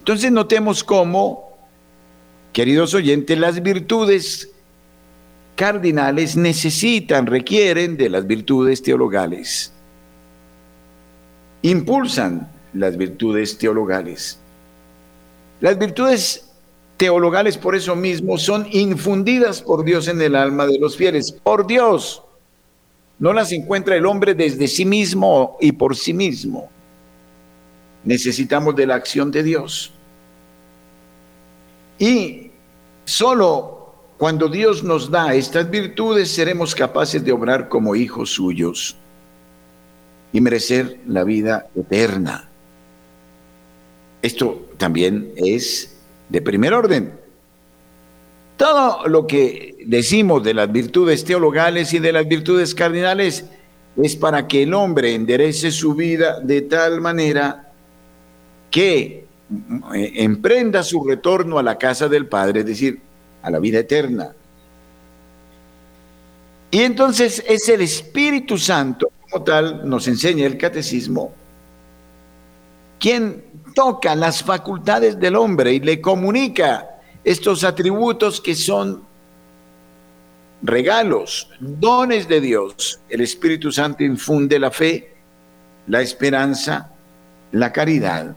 Entonces 0.00 0.30
notemos 0.30 0.84
cómo, 0.84 1.56
queridos 2.52 2.94
oyentes, 2.94 3.38
las 3.38 3.62
virtudes 3.62 4.50
cardinales 5.58 6.36
necesitan, 6.36 7.26
requieren 7.26 7.96
de 7.96 8.08
las 8.08 8.24
virtudes 8.24 8.80
teologales. 8.80 9.72
Impulsan 11.62 12.48
las 12.74 12.96
virtudes 12.96 13.58
teologales. 13.58 14.38
Las 15.60 15.76
virtudes 15.76 16.48
teologales 16.96 17.58
por 17.58 17.74
eso 17.74 17.96
mismo 17.96 18.38
son 18.38 18.68
infundidas 18.70 19.60
por 19.60 19.84
Dios 19.84 20.06
en 20.06 20.22
el 20.22 20.36
alma 20.36 20.64
de 20.64 20.78
los 20.78 20.96
fieles, 20.96 21.32
por 21.32 21.66
Dios. 21.66 22.22
No 23.18 23.32
las 23.32 23.50
encuentra 23.50 23.96
el 23.96 24.06
hombre 24.06 24.34
desde 24.34 24.68
sí 24.68 24.84
mismo 24.84 25.56
y 25.60 25.72
por 25.72 25.96
sí 25.96 26.14
mismo. 26.14 26.70
Necesitamos 28.04 28.76
de 28.76 28.86
la 28.86 28.94
acción 28.94 29.32
de 29.32 29.42
Dios. 29.42 29.92
Y 31.98 32.52
solo 33.04 33.77
cuando 34.18 34.48
Dios 34.48 34.82
nos 34.82 35.10
da 35.10 35.32
estas 35.34 35.70
virtudes 35.70 36.32
seremos 36.32 36.74
capaces 36.74 37.24
de 37.24 37.30
obrar 37.30 37.68
como 37.68 37.94
hijos 37.94 38.30
suyos 38.30 38.96
y 40.32 40.40
merecer 40.40 40.98
la 41.06 41.22
vida 41.22 41.68
eterna. 41.76 42.48
Esto 44.20 44.66
también 44.76 45.32
es 45.36 45.96
de 46.28 46.42
primer 46.42 46.74
orden. 46.74 47.12
Todo 48.56 49.06
lo 49.06 49.28
que 49.28 49.76
decimos 49.86 50.42
de 50.42 50.52
las 50.52 50.70
virtudes 50.70 51.24
teologales 51.24 51.94
y 51.94 52.00
de 52.00 52.12
las 52.12 52.26
virtudes 52.26 52.74
cardinales 52.74 53.44
es 53.96 54.16
para 54.16 54.48
que 54.48 54.64
el 54.64 54.74
hombre 54.74 55.14
enderece 55.14 55.70
su 55.70 55.94
vida 55.94 56.40
de 56.40 56.62
tal 56.62 57.00
manera 57.00 57.72
que 58.72 59.26
eh, 59.94 60.12
emprenda 60.16 60.82
su 60.82 61.04
retorno 61.04 61.60
a 61.60 61.62
la 61.62 61.78
casa 61.78 62.08
del 62.08 62.26
Padre, 62.26 62.60
es 62.60 62.66
decir, 62.66 63.07
a 63.42 63.50
la 63.50 63.58
vida 63.58 63.80
eterna. 63.80 64.32
Y 66.70 66.80
entonces 66.80 67.42
es 67.46 67.68
el 67.68 67.80
Espíritu 67.80 68.58
Santo, 68.58 69.10
como 69.30 69.44
tal, 69.44 69.88
nos 69.88 70.06
enseña 70.06 70.46
el 70.46 70.58
catecismo, 70.58 71.32
quien 72.98 73.44
toca 73.74 74.14
las 74.14 74.42
facultades 74.42 75.18
del 75.18 75.36
hombre 75.36 75.72
y 75.72 75.80
le 75.80 76.00
comunica 76.00 77.00
estos 77.24 77.64
atributos 77.64 78.40
que 78.40 78.54
son 78.54 79.02
regalos, 80.62 81.48
dones 81.60 82.28
de 82.28 82.40
Dios. 82.40 83.00
El 83.08 83.20
Espíritu 83.20 83.70
Santo 83.72 84.04
infunde 84.04 84.58
la 84.58 84.70
fe, 84.70 85.14
la 85.86 86.00
esperanza, 86.02 86.90
la 87.52 87.72
caridad. 87.72 88.34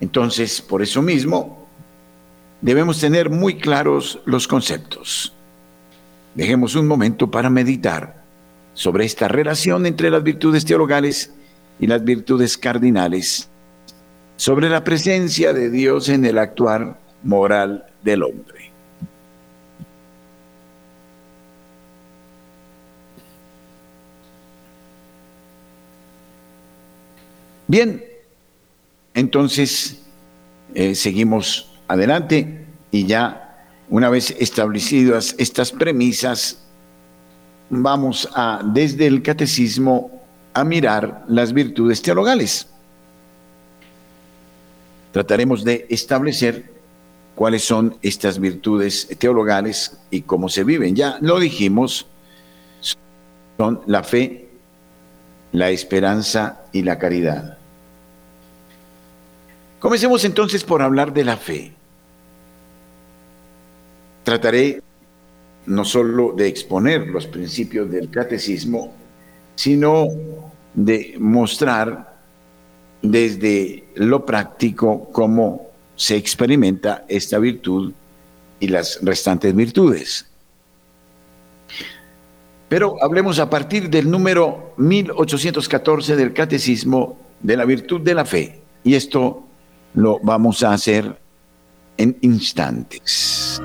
Entonces, 0.00 0.60
por 0.60 0.82
eso 0.82 1.00
mismo, 1.02 1.63
debemos 2.64 2.98
tener 2.98 3.28
muy 3.28 3.58
claros 3.58 4.20
los 4.24 4.48
conceptos. 4.48 5.34
Dejemos 6.34 6.74
un 6.76 6.86
momento 6.86 7.30
para 7.30 7.50
meditar 7.50 8.24
sobre 8.72 9.04
esta 9.04 9.28
relación 9.28 9.84
entre 9.84 10.10
las 10.10 10.22
virtudes 10.22 10.64
teologales 10.64 11.30
y 11.78 11.86
las 11.86 12.02
virtudes 12.02 12.56
cardinales 12.56 13.50
sobre 14.36 14.70
la 14.70 14.82
presencia 14.82 15.52
de 15.52 15.68
Dios 15.68 16.08
en 16.08 16.24
el 16.24 16.38
actuar 16.38 16.98
moral 17.22 17.84
del 18.02 18.22
hombre. 18.22 18.72
Bien, 27.68 28.02
entonces 29.12 30.02
eh, 30.74 30.94
seguimos 30.94 31.73
adelante 31.88 32.66
y 32.90 33.06
ya 33.06 33.44
una 33.88 34.08
vez 34.08 34.34
establecidas 34.38 35.34
estas 35.38 35.70
premisas, 35.70 36.58
vamos 37.70 38.28
a 38.34 38.60
desde 38.64 39.06
el 39.06 39.22
catecismo 39.22 40.22
a 40.52 40.64
mirar 40.64 41.24
las 41.28 41.52
virtudes 41.52 42.00
teologales. 42.00 42.68
Trataremos 45.12 45.64
de 45.64 45.86
establecer 45.90 46.72
cuáles 47.34 47.64
son 47.64 47.96
estas 48.02 48.38
virtudes 48.38 49.08
teologales 49.18 49.98
y 50.10 50.22
cómo 50.22 50.48
se 50.48 50.64
viven. 50.64 50.96
Ya 50.96 51.18
lo 51.20 51.38
dijimos, 51.38 52.06
son 53.56 53.80
la 53.86 54.02
fe, 54.02 54.48
la 55.52 55.70
esperanza 55.70 56.62
y 56.72 56.82
la 56.82 56.98
caridad. 56.98 57.58
Comencemos 59.84 60.24
entonces 60.24 60.64
por 60.64 60.80
hablar 60.80 61.12
de 61.12 61.24
la 61.24 61.36
fe. 61.36 61.70
Trataré 64.22 64.82
no 65.66 65.84
solo 65.84 66.32
de 66.32 66.48
exponer 66.48 67.08
los 67.08 67.26
principios 67.26 67.90
del 67.90 68.08
catecismo, 68.08 68.94
sino 69.54 70.06
de 70.72 71.16
mostrar 71.18 72.16
desde 73.02 73.84
lo 73.96 74.24
práctico 74.24 75.10
cómo 75.12 75.68
se 75.96 76.16
experimenta 76.16 77.04
esta 77.06 77.38
virtud 77.38 77.92
y 78.60 78.68
las 78.68 79.00
restantes 79.02 79.54
virtudes. 79.54 80.24
Pero 82.70 82.96
hablemos 83.02 83.38
a 83.38 83.50
partir 83.50 83.90
del 83.90 84.10
número 84.10 84.72
1814 84.78 86.16
del 86.16 86.32
Catecismo 86.32 87.18
de 87.42 87.58
la 87.58 87.66
virtud 87.66 88.00
de 88.00 88.14
la 88.14 88.24
fe. 88.24 88.62
Y 88.82 88.94
esto 88.94 89.44
lo 89.94 90.20
vamos 90.22 90.62
a 90.62 90.72
hacer 90.72 91.20
en 91.96 92.18
instantes. 92.20 93.60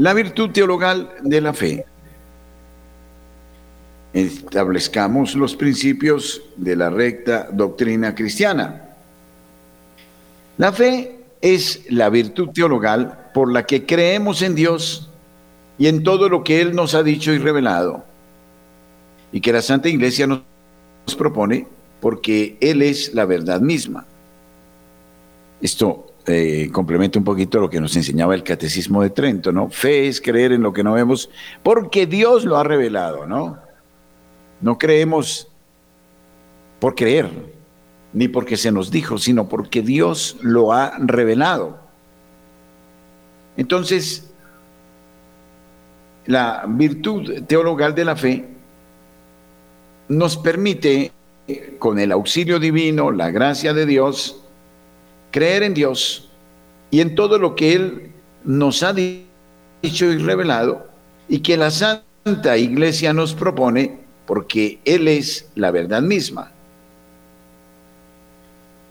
La 0.00 0.14
virtud 0.14 0.48
teologal 0.48 1.10
de 1.20 1.42
la 1.42 1.52
fe. 1.52 1.84
Establezcamos 4.14 5.34
los 5.34 5.54
principios 5.54 6.40
de 6.56 6.74
la 6.74 6.88
recta 6.88 7.50
doctrina 7.52 8.14
cristiana. 8.14 8.94
La 10.56 10.72
fe 10.72 11.18
es 11.42 11.84
la 11.90 12.08
virtud 12.08 12.48
teologal 12.48 13.30
por 13.34 13.52
la 13.52 13.66
que 13.66 13.84
creemos 13.84 14.40
en 14.40 14.54
Dios 14.54 15.10
y 15.76 15.86
en 15.86 16.02
todo 16.02 16.30
lo 16.30 16.44
que 16.44 16.62
Él 16.62 16.74
nos 16.74 16.94
ha 16.94 17.02
dicho 17.02 17.30
y 17.34 17.36
revelado, 17.36 18.02
y 19.32 19.42
que 19.42 19.52
la 19.52 19.60
Santa 19.60 19.90
Iglesia 19.90 20.26
nos 20.26 20.42
propone 21.18 21.66
porque 22.00 22.56
Él 22.62 22.80
es 22.80 23.12
la 23.12 23.26
verdad 23.26 23.60
misma. 23.60 24.06
Esto 25.60 26.09
eh, 26.30 26.70
complementa 26.72 27.18
un 27.18 27.24
poquito 27.24 27.60
lo 27.60 27.68
que 27.68 27.80
nos 27.80 27.96
enseñaba 27.96 28.34
el 28.34 28.42
Catecismo 28.42 29.02
de 29.02 29.10
Trento, 29.10 29.52
¿no? 29.52 29.68
Fe 29.70 30.08
es 30.08 30.20
creer 30.20 30.52
en 30.52 30.62
lo 30.62 30.72
que 30.72 30.82
no 30.82 30.92
vemos 30.92 31.30
porque 31.62 32.06
Dios 32.06 32.44
lo 32.44 32.56
ha 32.56 32.64
revelado, 32.64 33.26
¿no? 33.26 33.58
No 34.60 34.78
creemos 34.78 35.48
por 36.78 36.94
creer, 36.94 37.28
ni 38.12 38.28
porque 38.28 38.56
se 38.56 38.72
nos 38.72 38.90
dijo, 38.90 39.18
sino 39.18 39.48
porque 39.48 39.82
Dios 39.82 40.36
lo 40.40 40.72
ha 40.72 40.96
revelado. 40.98 41.78
Entonces, 43.56 44.32
la 46.26 46.64
virtud 46.68 47.42
teologal 47.44 47.94
de 47.94 48.04
la 48.04 48.16
fe 48.16 48.48
nos 50.08 50.36
permite, 50.36 51.12
con 51.78 51.98
el 51.98 52.12
auxilio 52.12 52.58
divino, 52.58 53.10
la 53.10 53.30
gracia 53.30 53.74
de 53.74 53.86
Dios, 53.86 54.39
creer 55.30 55.62
en 55.62 55.74
Dios 55.74 56.28
y 56.90 57.00
en 57.00 57.14
todo 57.14 57.38
lo 57.38 57.54
que 57.54 57.74
Él 57.74 58.12
nos 58.44 58.82
ha 58.82 58.92
dicho 58.92 59.26
y 59.82 60.18
revelado 60.18 60.88
y 61.28 61.40
que 61.40 61.56
la 61.56 61.70
Santa 61.70 62.56
Iglesia 62.56 63.12
nos 63.12 63.34
propone 63.34 64.00
porque 64.26 64.80
Él 64.84 65.08
es 65.08 65.50
la 65.54 65.70
verdad 65.70 66.02
misma. 66.02 66.52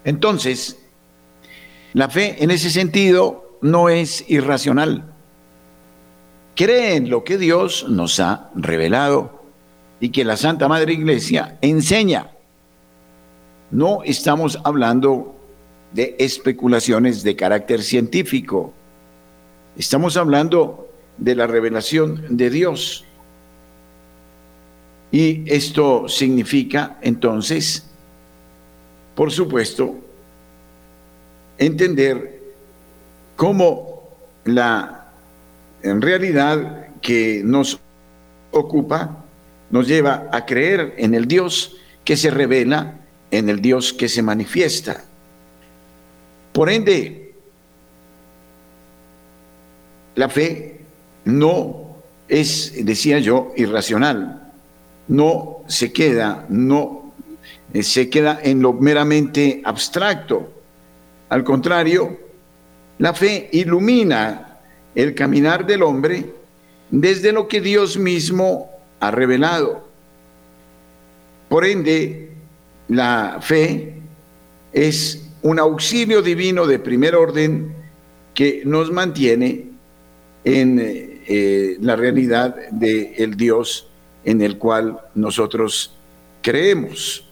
Entonces, 0.03 0.79
la 1.93 2.09
fe 2.09 2.43
en 2.43 2.51
ese 2.51 2.69
sentido 2.69 3.57
no 3.61 3.89
es 3.89 4.23
irracional. 4.29 5.03
Cree 6.55 6.95
en 6.95 7.09
lo 7.09 7.23
que 7.23 7.37
Dios 7.37 7.85
nos 7.89 8.19
ha 8.19 8.49
revelado 8.55 9.43
y 9.99 10.09
que 10.09 10.23
la 10.23 10.37
Santa 10.37 10.67
Madre 10.67 10.93
Iglesia 10.93 11.57
enseña. 11.61 12.31
No 13.71 14.03
estamos 14.03 14.59
hablando 14.63 15.38
de 15.93 16.15
especulaciones 16.19 17.23
de 17.23 17.35
carácter 17.35 17.81
científico. 17.81 18.73
Estamos 19.77 20.17
hablando 20.17 20.89
de 21.17 21.35
la 21.35 21.47
revelación 21.47 22.37
de 22.37 22.49
Dios. 22.49 23.05
Y 25.11 25.43
esto 25.51 26.07
significa 26.07 26.97
entonces, 27.01 27.85
por 29.15 29.31
supuesto, 29.31 29.95
entender 31.57 32.41
cómo 33.35 34.09
la 34.45 34.95
en 35.81 36.01
realidad 36.01 36.87
que 37.01 37.41
nos 37.43 37.79
ocupa 38.51 39.23
nos 39.69 39.87
lleva 39.87 40.27
a 40.31 40.45
creer 40.45 40.95
en 40.97 41.13
el 41.13 41.25
Dios 41.25 41.77
que 42.03 42.17
se 42.17 42.31
revela, 42.31 42.99
en 43.31 43.49
el 43.49 43.61
Dios 43.61 43.93
que 43.93 44.09
se 44.09 44.21
manifiesta. 44.21 45.05
Por 46.51 46.69
ende, 46.69 47.33
la 50.15 50.29
fe 50.29 50.79
no 51.25 51.95
es, 52.27 52.85
decía 52.85 53.19
yo, 53.19 53.53
irracional, 53.55 54.51
no 55.07 55.59
se 55.67 55.91
queda, 55.91 56.45
no 56.49 57.13
eh, 57.73 57.83
se 57.83 58.09
queda 58.09 58.39
en 58.43 58.61
lo 58.61 58.73
meramente 58.73 59.61
abstracto. 59.63 60.51
Al 61.29 61.43
contrario, 61.43 62.19
la 62.97 63.13
fe 63.13 63.49
ilumina 63.51 64.57
el 64.95 65.15
caminar 65.15 65.65
del 65.65 65.83
hombre 65.83 66.33
desde 66.91 67.31
lo 67.31 67.47
que 67.47 67.61
Dios 67.61 67.97
mismo 67.97 68.69
ha 68.99 69.11
revelado. 69.11 69.87
Por 71.47 71.65
ende, 71.65 72.31
la 72.87 73.39
fe 73.41 73.93
es 74.73 75.28
un 75.41 75.59
auxilio 75.59 76.21
divino 76.21 76.67
de 76.67 76.79
primer 76.79 77.15
orden 77.15 77.73
que 78.33 78.61
nos 78.65 78.91
mantiene 78.91 79.65
en 80.43 80.79
eh, 80.81 81.77
la 81.81 81.95
realidad 81.95 82.55
del 82.71 83.13
el 83.17 83.37
Dios 83.37 83.87
en 84.23 84.41
el 84.41 84.57
cual 84.57 84.99
nosotros 85.15 85.93
creemos. 86.41 87.25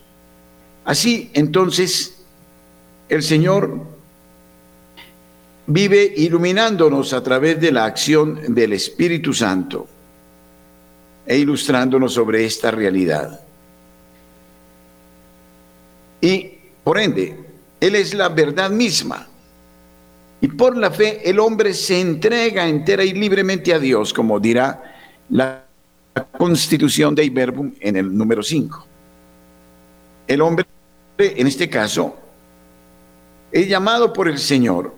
Así, 0.86 1.30
entonces, 1.34 2.24
el 3.10 3.24
Señor 3.24 3.82
vive 5.66 6.14
iluminándonos 6.16 7.14
a 7.14 7.22
través 7.22 7.60
de 7.60 7.72
la 7.72 7.86
acción 7.86 8.54
del 8.54 8.74
Espíritu 8.74 9.34
Santo 9.34 9.88
e 11.26 11.38
ilustrándonos 11.38 12.14
sobre 12.14 12.46
esta 12.46 12.72
realidad. 12.72 13.42
Y, 16.22 16.58
por 16.84 16.98
ende, 16.98 17.47
él 17.80 17.96
es 17.96 18.14
la 18.14 18.30
verdad 18.30 18.70
misma. 18.70 19.28
Y 20.40 20.48
por 20.50 20.78
la 20.78 20.92
fe 20.92 21.28
el 21.28 21.40
hombre 21.40 21.74
se 21.74 22.00
entrega 22.00 22.68
entera 22.68 23.04
y 23.04 23.14
libremente 23.14 23.74
a 23.74 23.80
Dios, 23.80 24.14
como 24.14 24.40
dirá 24.40 24.96
la 25.30 25.66
constitución 26.38 27.16
de 27.16 27.26
Iberbum 27.26 27.74
en 27.80 27.96
el 27.96 28.16
número 28.16 28.44
5. 28.44 28.86
El 30.28 30.42
hombre, 30.42 30.66
en 31.18 31.48
este 31.48 31.70
caso, 31.70 32.16
es 33.52 33.68
llamado 33.68 34.14
por 34.14 34.28
el 34.28 34.38
Señor. 34.38 34.94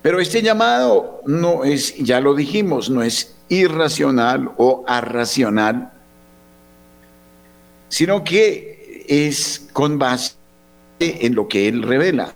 Pero 0.00 0.20
este 0.20 0.40
llamado 0.40 1.20
no 1.26 1.64
es, 1.64 1.96
ya 1.96 2.20
lo 2.20 2.34
dijimos, 2.34 2.88
no 2.88 3.02
es 3.02 3.36
irracional 3.48 4.52
o 4.56 4.84
arracional, 4.86 5.92
sino 7.88 8.22
que 8.22 9.04
es 9.08 9.68
con 9.72 9.98
base 9.98 10.37
en 11.00 11.34
lo 11.34 11.48
que 11.48 11.68
Él 11.68 11.82
revela. 11.82 12.34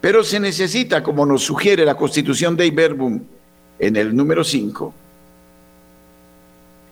Pero 0.00 0.22
se 0.22 0.38
necesita, 0.38 1.02
como 1.02 1.26
nos 1.26 1.42
sugiere 1.42 1.84
la 1.84 1.96
Constitución 1.96 2.56
de 2.56 2.66
Iberbum 2.66 3.20
en 3.78 3.96
el 3.96 4.14
número 4.14 4.44
5, 4.44 4.94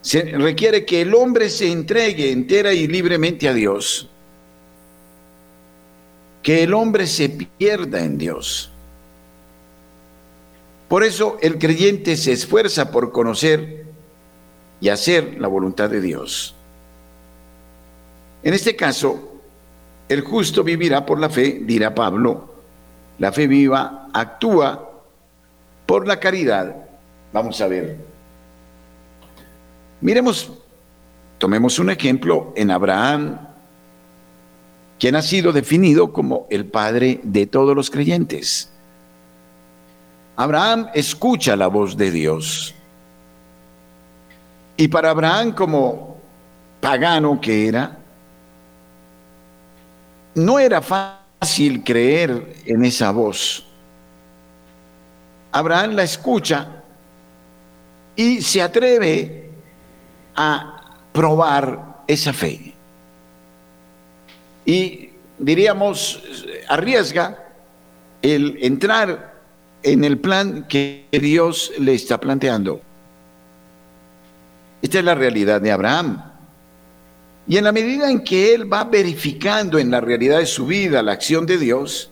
se 0.00 0.22
requiere 0.22 0.84
que 0.84 1.00
el 1.00 1.14
hombre 1.14 1.48
se 1.48 1.70
entregue 1.70 2.30
entera 2.30 2.72
y 2.74 2.86
libremente 2.86 3.48
a 3.48 3.54
Dios, 3.54 4.08
que 6.42 6.62
el 6.62 6.74
hombre 6.74 7.06
se 7.06 7.28
pierda 7.30 8.04
en 8.04 8.18
Dios. 8.18 8.70
Por 10.88 11.04
eso 11.04 11.38
el 11.40 11.58
creyente 11.58 12.16
se 12.16 12.32
esfuerza 12.32 12.90
por 12.90 13.12
conocer 13.12 13.86
y 14.80 14.90
hacer 14.90 15.40
la 15.40 15.48
voluntad 15.48 15.88
de 15.88 16.00
Dios. 16.00 16.54
En 18.42 18.52
este 18.52 18.76
caso, 18.76 19.33
el 20.08 20.20
justo 20.20 20.62
vivirá 20.62 21.04
por 21.06 21.18
la 21.18 21.28
fe, 21.28 21.60
dirá 21.62 21.94
Pablo. 21.94 22.54
La 23.18 23.32
fe 23.32 23.46
viva 23.46 24.08
actúa 24.12 24.90
por 25.86 26.06
la 26.06 26.18
caridad. 26.18 26.74
Vamos 27.32 27.60
a 27.60 27.68
ver. 27.68 27.96
Miremos, 30.00 30.52
tomemos 31.38 31.78
un 31.78 31.90
ejemplo 31.90 32.52
en 32.56 32.70
Abraham, 32.70 33.38
quien 34.98 35.16
ha 35.16 35.22
sido 35.22 35.52
definido 35.52 36.12
como 36.12 36.46
el 36.50 36.66
padre 36.66 37.20
de 37.22 37.46
todos 37.46 37.74
los 37.74 37.90
creyentes. 37.90 38.70
Abraham 40.36 40.88
escucha 40.94 41.56
la 41.56 41.68
voz 41.68 41.96
de 41.96 42.10
Dios. 42.10 42.74
Y 44.76 44.88
para 44.88 45.10
Abraham, 45.10 45.52
como 45.52 46.16
pagano 46.80 47.40
que 47.40 47.68
era, 47.68 48.03
no 50.34 50.58
era 50.58 50.82
fácil 50.82 51.82
creer 51.84 52.54
en 52.66 52.84
esa 52.84 53.10
voz. 53.10 53.64
Abraham 55.52 55.92
la 55.92 56.02
escucha 56.02 56.82
y 58.16 58.40
se 58.42 58.60
atreve 58.60 59.50
a 60.34 60.96
probar 61.12 62.02
esa 62.06 62.32
fe. 62.32 62.74
Y 64.66 65.10
diríamos, 65.38 66.22
arriesga 66.68 67.38
el 68.22 68.58
entrar 68.62 69.34
en 69.82 70.02
el 70.02 70.18
plan 70.18 70.64
que 70.66 71.06
Dios 71.12 71.72
le 71.78 71.94
está 71.94 72.18
planteando. 72.18 72.80
Esta 74.82 74.98
es 74.98 75.04
la 75.04 75.14
realidad 75.14 75.60
de 75.60 75.70
Abraham. 75.70 76.33
Y 77.46 77.58
en 77.58 77.64
la 77.64 77.72
medida 77.72 78.10
en 78.10 78.24
que 78.24 78.54
él 78.54 78.72
va 78.72 78.84
verificando 78.84 79.78
en 79.78 79.90
la 79.90 80.00
realidad 80.00 80.38
de 80.38 80.46
su 80.46 80.66
vida 80.66 81.02
la 81.02 81.12
acción 81.12 81.44
de 81.44 81.58
Dios, 81.58 82.10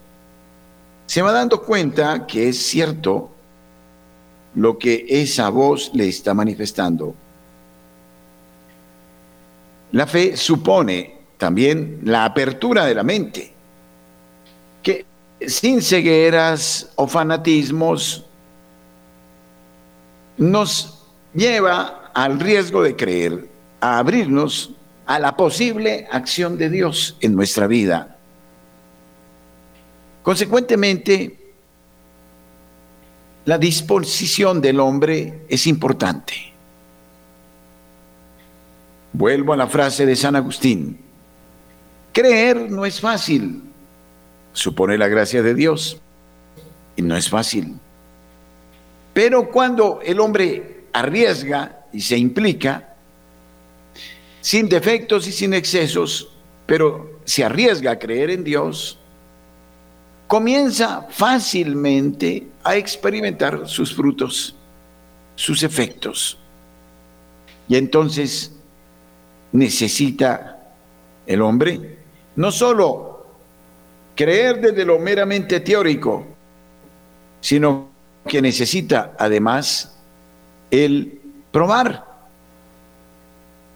se 1.07 1.23
va 1.23 1.33
dando 1.33 1.63
cuenta 1.63 2.27
que 2.27 2.49
es 2.49 2.59
cierto 2.63 3.31
lo 4.55 4.79
que 4.79 5.07
esa 5.09 5.49
voz 5.49 5.91
le 5.95 6.09
está 6.09 6.35
manifestando. 6.35 7.15
La 9.93 10.07
fe 10.07 10.37
supone 10.37 11.19
también 11.39 12.01
la 12.05 12.25
apertura 12.25 12.85
de 12.85 12.95
la 12.95 13.03
mente, 13.03 13.53
que 14.83 15.05
sin 15.47 15.83
cegueras 15.83 16.91
o 16.97 17.07
fanatismos 17.07 18.25
nos 20.37 21.03
lleva 21.35 22.11
al 22.15 22.39
riesgo 22.39 22.83
de 22.83 22.97
creer, 22.97 23.49
a 23.81 23.99
abrirnos 23.99 24.75
a 25.07 25.19
la 25.19 25.37
posible 25.37 26.07
acción 26.11 26.57
de 26.59 26.71
Dios 26.71 27.17
en 27.21 27.35
nuestra 27.35 27.67
vida. 27.67 28.17
Consecuentemente, 30.23 31.39
la 33.45 33.59
disposición 33.59 34.61
del 34.61 34.79
hombre 34.79 35.45
es 35.49 35.67
importante. 35.67 36.35
Vuelvo 39.13 39.53
a 39.53 39.57
la 39.57 39.67
frase 39.67 40.07
de 40.07 40.15
San 40.17 40.37
Agustín. 40.37 40.99
Creer 42.13 42.71
no 42.71 42.87
es 42.87 43.01
fácil, 43.01 43.63
supone 44.53 44.97
la 44.97 45.09
gracia 45.09 45.43
de 45.43 45.55
Dios, 45.55 46.01
y 46.95 47.03
no 47.03 47.17
es 47.17 47.29
fácil. 47.29 47.79
Pero 49.13 49.51
cuando 49.51 50.01
el 50.03 50.21
hombre 50.21 50.85
arriesga 50.93 51.87
y 51.93 52.01
se 52.01 52.17
implica, 52.17 52.92
sin 54.43 54.69
defectos 54.69 55.27
y 55.27 55.33
sin 55.33 55.55
excesos, 55.55 56.29
pero 56.67 57.19
se 57.25 57.45
arriesga 57.45 57.93
a 57.93 57.99
creer 57.99 58.29
en 58.29 58.45
Dios, 58.45 58.99
comienza 60.27 61.07
fácilmente 61.09 62.49
a 62.63 62.77
experimentar 62.77 63.67
sus 63.67 63.95
frutos, 63.95 64.55
sus 65.35 65.63
efectos. 65.63 66.37
Y 67.69 67.77
entonces 67.77 68.53
necesita 69.53 70.75
el 71.27 71.41
hombre 71.41 71.99
no 72.37 72.51
solo 72.51 73.27
creer 74.15 74.61
desde 74.61 74.85
lo 74.85 74.99
meramente 74.99 75.61
teórico, 75.61 76.25
sino 77.41 77.89
que 78.27 78.41
necesita 78.41 79.15
además 79.19 79.99
el 80.71 81.21
probar. 81.51 82.12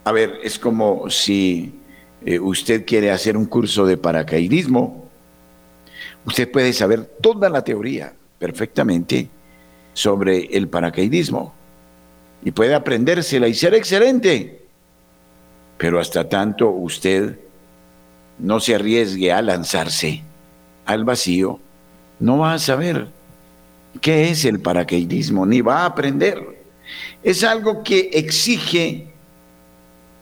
A 0.07 0.13
ver, 0.13 0.39
es 0.45 0.57
como 0.57 1.11
si 1.11 1.81
eh, 2.25 2.39
usted 2.39 2.87
quiere 2.87 3.11
hacer 3.11 3.37
un 3.37 3.47
curso 3.47 3.85
de 3.87 3.97
paracaidismo, 3.97 5.05
usted 6.25 6.49
puede 6.49 6.73
saber 6.73 7.07
toda 7.21 7.49
la 7.49 7.65
teoría 7.65 8.15
perfectamente 8.39 9.29
sobre 9.95 10.45
el 10.57 10.69
paracaidismo 10.69 11.53
y 12.45 12.53
puede 12.53 12.77
aprendérsela 12.77 13.49
y 13.49 13.55
ser 13.55 13.75
excelente, 13.75 14.63
pero 15.77 15.99
hasta 15.99 16.29
tanto 16.29 16.71
usted 16.71 17.41
no 18.39 18.61
se 18.61 18.77
arriesgue 18.77 19.33
a 19.33 19.43
lanzarse 19.43 20.23
al 20.85 21.05
vacío, 21.05 21.59
no 22.21 22.39
va 22.39 22.53
a 22.53 22.59
saber 22.61 23.09
qué 24.01 24.31
es 24.31 24.45
el 24.45 24.61
paracaidismo, 24.61 25.45
ni 25.47 25.63
va 25.63 25.81
a 25.81 25.87
aprender. 25.87 26.63
Es 27.25 27.43
algo 27.43 27.83
que 27.83 28.11
exige 28.13 29.16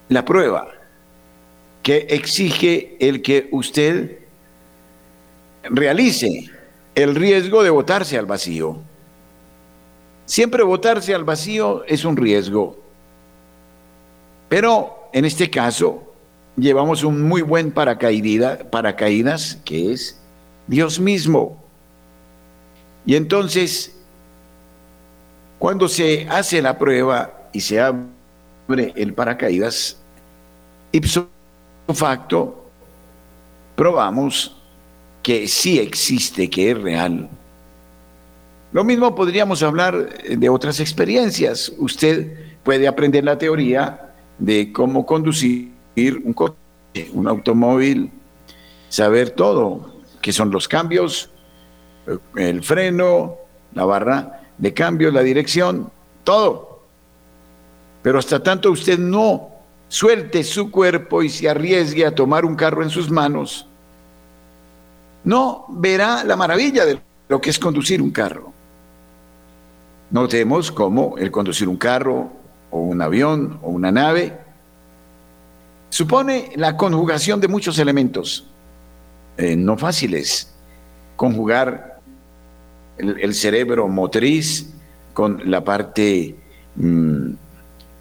la 0.08 0.24
prueba, 0.24 0.68
que 1.82 2.06
exige 2.10 2.96
el 2.98 3.22
que 3.22 3.48
usted 3.52 4.18
realice 5.64 6.50
el 6.94 7.14
riesgo 7.14 7.62
de 7.62 7.70
botarse 7.70 8.18
al 8.18 8.26
vacío. 8.26 8.78
Siempre 10.26 10.62
botarse 10.62 11.14
al 11.14 11.24
vacío 11.24 11.84
es 11.84 12.04
un 12.04 12.16
riesgo, 12.16 12.78
pero 14.48 15.08
en 15.12 15.24
este 15.24 15.50
caso 15.50 16.14
llevamos 16.56 17.04
un 17.04 17.22
muy 17.22 17.42
buen 17.42 17.72
paracaídas, 17.72 19.58
que 19.64 19.92
es 19.92 20.18
Dios 20.66 20.98
mismo. 20.98 21.62
Y 23.04 23.16
entonces, 23.16 23.94
cuando 25.58 25.88
se 25.88 26.26
hace 26.30 26.62
la 26.62 26.78
prueba 26.78 27.50
y 27.52 27.60
se 27.60 27.80
abre 27.80 28.13
el 28.68 29.14
paracaídas, 29.14 29.98
ipso 30.92 31.28
facto, 31.92 32.64
probamos 33.76 34.56
que 35.22 35.48
sí 35.48 35.78
existe, 35.78 36.48
que 36.48 36.70
es 36.70 36.80
real. 36.80 37.28
Lo 38.72 38.84
mismo 38.84 39.14
podríamos 39.14 39.62
hablar 39.62 40.18
de 40.22 40.48
otras 40.48 40.80
experiencias. 40.80 41.72
Usted 41.78 42.56
puede 42.62 42.88
aprender 42.88 43.24
la 43.24 43.38
teoría 43.38 44.14
de 44.38 44.72
cómo 44.72 45.06
conducir 45.06 45.72
un 46.24 46.32
coche, 46.32 46.56
un 47.12 47.28
automóvil, 47.28 48.10
saber 48.88 49.30
todo, 49.30 49.94
que 50.20 50.32
son 50.32 50.50
los 50.50 50.66
cambios, 50.66 51.30
el 52.36 52.62
freno, 52.62 53.36
la 53.74 53.84
barra 53.84 54.42
de 54.58 54.74
cambio, 54.74 55.10
la 55.10 55.22
dirección, 55.22 55.90
todo. 56.24 56.73
Pero 58.04 58.18
hasta 58.18 58.42
tanto 58.42 58.70
usted 58.70 58.98
no 58.98 59.48
suelte 59.88 60.44
su 60.44 60.70
cuerpo 60.70 61.22
y 61.22 61.30
se 61.30 61.48
arriesgue 61.48 62.04
a 62.04 62.14
tomar 62.14 62.44
un 62.44 62.54
carro 62.54 62.82
en 62.82 62.90
sus 62.90 63.10
manos, 63.10 63.66
no 65.24 65.64
verá 65.70 66.22
la 66.22 66.36
maravilla 66.36 66.84
de 66.84 67.00
lo 67.30 67.40
que 67.40 67.48
es 67.48 67.58
conducir 67.58 68.02
un 68.02 68.10
carro. 68.10 68.52
Notemos 70.10 70.70
cómo 70.70 71.16
el 71.16 71.30
conducir 71.30 71.66
un 71.66 71.78
carro 71.78 72.30
o 72.70 72.80
un 72.80 73.00
avión 73.00 73.58
o 73.62 73.70
una 73.70 73.90
nave 73.90 74.36
supone 75.88 76.52
la 76.56 76.76
conjugación 76.76 77.40
de 77.40 77.48
muchos 77.48 77.78
elementos 77.78 78.46
eh, 79.38 79.56
no 79.56 79.78
fáciles. 79.78 80.52
Conjugar 81.16 82.00
el, 82.98 83.32
cerebro 83.32 83.88
motriz 83.88 84.74
con 85.14 85.50
la 85.50 85.64
parte 85.64 86.36
mm, 86.76 87.32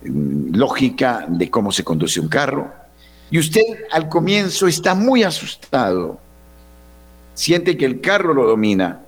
lógica 0.05 1.25
de 1.27 1.49
cómo 1.49 1.71
se 1.71 1.83
conduce 1.83 2.19
un 2.19 2.27
carro. 2.27 2.71
Y 3.31 3.39
usted 3.39 3.61
al 3.91 4.09
comienzo 4.09 4.67
está 4.67 4.93
muy 4.93 5.23
asustado, 5.23 6.19
siente 7.33 7.75
que 7.77 7.85
el 7.85 7.99
carro 7.99 8.33
lo 8.33 8.45
domina, 8.45 9.01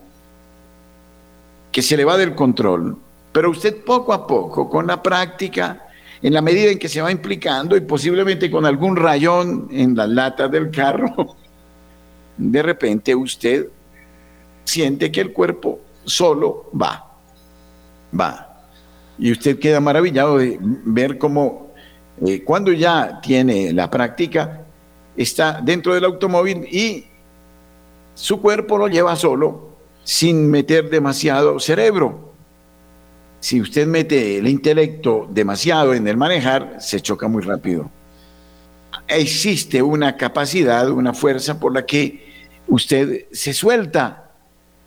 que 1.72 1.82
se 1.82 1.96
le 1.96 2.06
va 2.06 2.18
del 2.18 2.34
control, 2.34 2.98
pero 3.32 3.52
usted 3.52 3.84
poco 3.84 4.14
a 4.14 4.26
poco, 4.26 4.70
con 4.70 4.88
la 4.88 5.02
práctica, 5.04 5.82
en 6.22 6.34
la 6.34 6.42
medida 6.42 6.72
en 6.72 6.80
que 6.80 6.90
se 6.90 7.02
va 7.02 7.12
implicando 7.12 7.76
y 7.76 7.82
posiblemente 7.82 8.50
con 8.50 8.66
algún 8.66 8.96
rayón 8.96 9.68
en 9.72 9.96
las 9.96 10.10
latas 10.10 10.50
del 10.50 10.72
carro, 10.72 11.36
de 12.38 12.64
repente 12.64 13.14
usted 13.14 13.68
siente 14.64 15.12
que 15.12 15.22
el 15.22 15.34
cuerpo 15.34 15.80
solo 16.04 16.70
va, 16.74 17.12
va. 18.20 18.55
Y 19.18 19.32
usted 19.32 19.60
queda 19.60 19.80
maravillado 19.80 20.38
de 20.38 20.58
ver 20.60 21.18
cómo 21.18 21.74
eh, 22.26 22.44
cuando 22.44 22.72
ya 22.72 23.20
tiene 23.22 23.74
la 23.74 23.90
práctica, 23.90 24.66
está 25.16 25.62
dentro 25.62 25.94
del 25.94 26.06
automóvil 26.06 26.66
y 26.72 27.06
su 28.14 28.42
cuerpo 28.42 28.78
lo 28.78 28.88
lleva 28.88 29.16
solo 29.16 29.76
sin 30.04 30.50
meter 30.50 30.90
demasiado 30.90 31.60
cerebro 31.60 32.26
si 33.46 33.62
usted 33.62 33.86
mete 33.86 34.40
el 34.40 34.48
intelecto 34.48 35.28
demasiado 35.30 35.94
en 35.94 36.08
el 36.08 36.18
manejar, 36.18 36.78
se 36.80 37.00
choca 37.00 37.28
muy 37.28 37.44
rápido. 37.44 37.92
Existe 39.08 39.84
una 39.84 40.18
capacidad, 40.18 40.90
una 40.90 41.14
fuerza 41.14 41.60
por 41.60 41.72
la 41.72 41.86
que 41.86 42.26
usted 42.68 43.28
se 43.32 43.54
suelta 43.54 44.32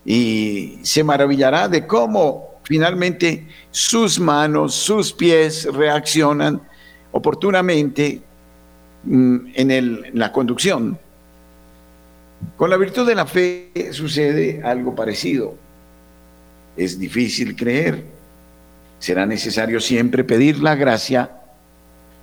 y 0.05 0.81
se 0.83 1.05
maravillará 1.05 1.69
de 1.69 1.87
cómo 1.87 2.48
finalmente 2.69 3.47
sus 3.71 4.21
manos, 4.21 4.75
sus 4.75 5.15
pies 5.15 5.65
reaccionan 5.73 6.61
oportunamente 7.13 8.21
mm, 9.05 9.37
en 9.55 10.19
la 10.19 10.31
conducción. 10.31 10.99
Con 12.59 12.69
la 12.69 12.77
virtud 12.77 13.07
de 13.07 13.15
la 13.15 13.25
fe 13.25 13.71
sucede 13.93 14.61
algo 14.63 14.95
parecido. 14.95 15.55
Es 16.77 16.99
difícil 16.99 17.57
creer, 17.57 18.05
será 18.99 19.25
necesario 19.25 19.81
siempre 19.81 20.23
pedir 20.23 20.59
la 20.59 20.75
gracia 20.75 21.31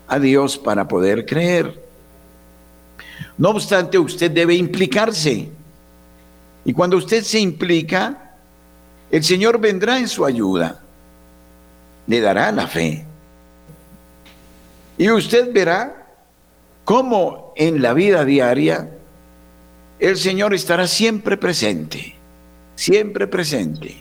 a 0.08 0.20
Dios 0.20 0.60
para 0.60 0.88
poder 0.88 1.26
creer. 1.26 1.84
No 3.36 3.50
obstante, 3.50 3.98
usted 3.98 4.30
debe 4.30 4.54
implicarse. 4.54 5.50
Y 6.64 6.72
cuando 6.72 6.98
usted 6.98 7.24
se 7.24 7.40
implica, 7.40 8.25
el 9.12 9.24
Señor 9.24 9.60
vendrá 9.60 10.00
en 10.00 10.08
su 10.08 10.26
ayuda. 10.26 10.82
Le 12.08 12.22
dará 12.22 12.52
la 12.52 12.68
fe. 12.68 13.06
Y 14.98 15.10
usted 15.10 15.52
verá 15.52 16.08
cómo 16.84 17.54
en 17.56 17.82
la 17.82 17.94
vida 17.94 18.24
diaria 18.24 18.90
el 20.00 20.18
Señor 20.18 20.54
estará 20.54 20.88
siempre 20.88 21.38
presente, 21.38 22.16
siempre 22.76 23.28
presente. 23.28 23.96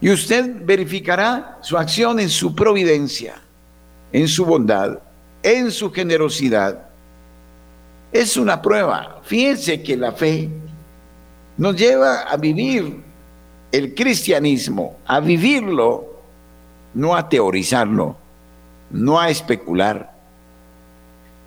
Y 0.00 0.10
usted 0.10 0.64
verificará 0.64 1.58
su 1.60 1.76
acción 1.76 2.20
en 2.20 2.30
su 2.30 2.54
providencia, 2.54 3.34
en 4.12 4.26
su 4.26 4.44
bondad, 4.46 4.98
en 5.42 5.70
su 5.70 5.92
generosidad. 5.92 6.86
Es 8.10 8.36
una 8.36 8.60
prueba. 8.60 9.20
Fíjense 9.22 9.82
que 9.82 9.96
la 9.96 10.12
fe 10.12 10.48
nos 11.58 11.76
lleva 11.76 12.22
a 12.22 12.36
vivir 12.36 13.09
el 13.72 13.94
cristianismo, 13.94 14.96
a 15.06 15.20
vivirlo, 15.20 16.06
no 16.94 17.14
a 17.14 17.28
teorizarlo, 17.28 18.16
no 18.90 19.20
a 19.20 19.28
especular. 19.28 20.12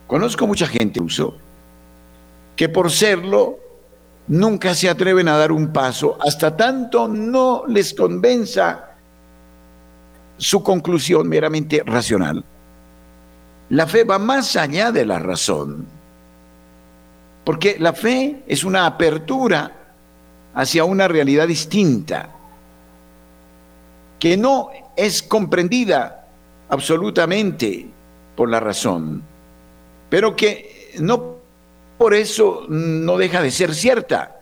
Conozco 0.07 0.47
mucha 0.47 0.67
gente 0.67 1.01
uso 1.01 1.37
que 2.55 2.69
por 2.69 2.91
serlo 2.91 3.57
nunca 4.27 4.73
se 4.73 4.89
atreven 4.89 5.27
a 5.27 5.37
dar 5.37 5.51
un 5.51 5.73
paso 5.73 6.17
hasta 6.21 6.55
tanto 6.55 7.07
no 7.07 7.63
les 7.67 7.93
convenza 7.93 8.91
su 10.37 10.63
conclusión 10.63 11.27
meramente 11.27 11.83
racional. 11.85 12.43
La 13.69 13.87
fe 13.87 14.03
va 14.03 14.19
más 14.19 14.55
allá 14.55 14.91
de 14.91 15.05
la 15.05 15.19
razón, 15.19 15.87
porque 17.43 17.77
la 17.79 17.93
fe 17.93 18.43
es 18.47 18.63
una 18.63 18.85
apertura 18.85 19.82
hacia 20.53 20.83
una 20.83 21.07
realidad 21.07 21.47
distinta, 21.47 22.29
que 24.19 24.37
no 24.37 24.69
es 24.95 25.23
comprendida 25.23 26.27
absolutamente 26.69 27.87
por 28.35 28.49
la 28.49 28.59
razón, 28.59 29.23
pero 30.09 30.35
que 30.35 30.93
no 30.99 31.37
por 31.97 32.13
eso 32.13 32.65
no 32.69 33.17
deja 33.17 33.41
de 33.41 33.51
ser 33.51 33.73
cierta. 33.73 34.39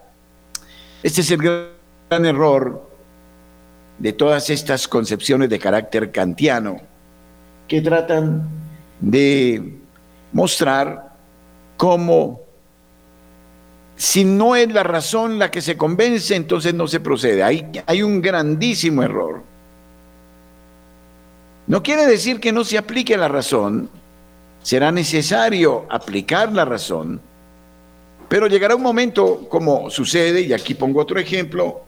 Este 1.03 1.21
es 1.21 1.31
el 1.31 1.39
gran 1.39 2.25
error 2.25 2.89
de 3.99 4.13
todas 4.13 4.49
estas 4.49 4.87
concepciones 4.87 5.49
de 5.49 5.59
carácter 5.59 6.11
kantiano 6.11 6.77
que 7.67 7.81
tratan 7.81 8.49
de 8.99 9.79
mostrar 10.33 11.13
cómo 11.77 12.41
si 14.01 14.23
no 14.23 14.55
es 14.55 14.73
la 14.73 14.81
razón 14.81 15.37
la 15.37 15.51
que 15.51 15.61
se 15.61 15.77
convence, 15.77 16.35
entonces 16.35 16.73
no 16.73 16.87
se 16.87 16.99
procede. 16.99 17.43
Hay, 17.43 18.01
un 18.01 18.19
grandísimo 18.19 19.03
error. 19.03 19.43
No 21.67 21.83
quiere 21.83 22.07
decir 22.07 22.39
que 22.39 22.51
no 22.51 22.63
se 22.63 22.79
aplique 22.79 23.15
la 23.15 23.27
razón, 23.27 23.91
será 24.63 24.91
necesario 24.91 25.85
aplicar 25.87 26.51
la 26.51 26.65
razón, 26.65 27.21
pero 28.27 28.47
llegará 28.47 28.75
un 28.75 28.81
momento, 28.81 29.47
como 29.47 29.91
sucede, 29.91 30.41
y 30.41 30.51
aquí 30.51 30.73
pongo 30.73 30.99
otro 30.99 31.19
ejemplo, 31.19 31.81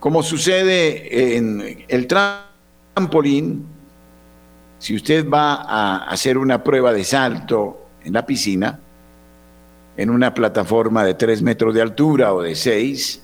como 0.00 0.22
sucede 0.22 1.36
en 1.36 1.84
el 1.86 2.06
trampolín, 2.06 3.66
si 4.78 4.96
usted 4.96 5.28
va 5.28 5.56
a 5.56 6.08
hacer 6.08 6.38
una 6.38 6.64
prueba 6.64 6.94
de 6.94 7.04
salto 7.04 7.88
en 8.02 8.14
la 8.14 8.24
piscina, 8.24 8.80
en 9.96 10.10
una 10.10 10.34
plataforma 10.34 11.04
de 11.04 11.14
tres 11.14 11.42
metros 11.42 11.74
de 11.74 11.82
altura 11.82 12.34
o 12.34 12.42
de 12.42 12.54
seis, 12.54 13.22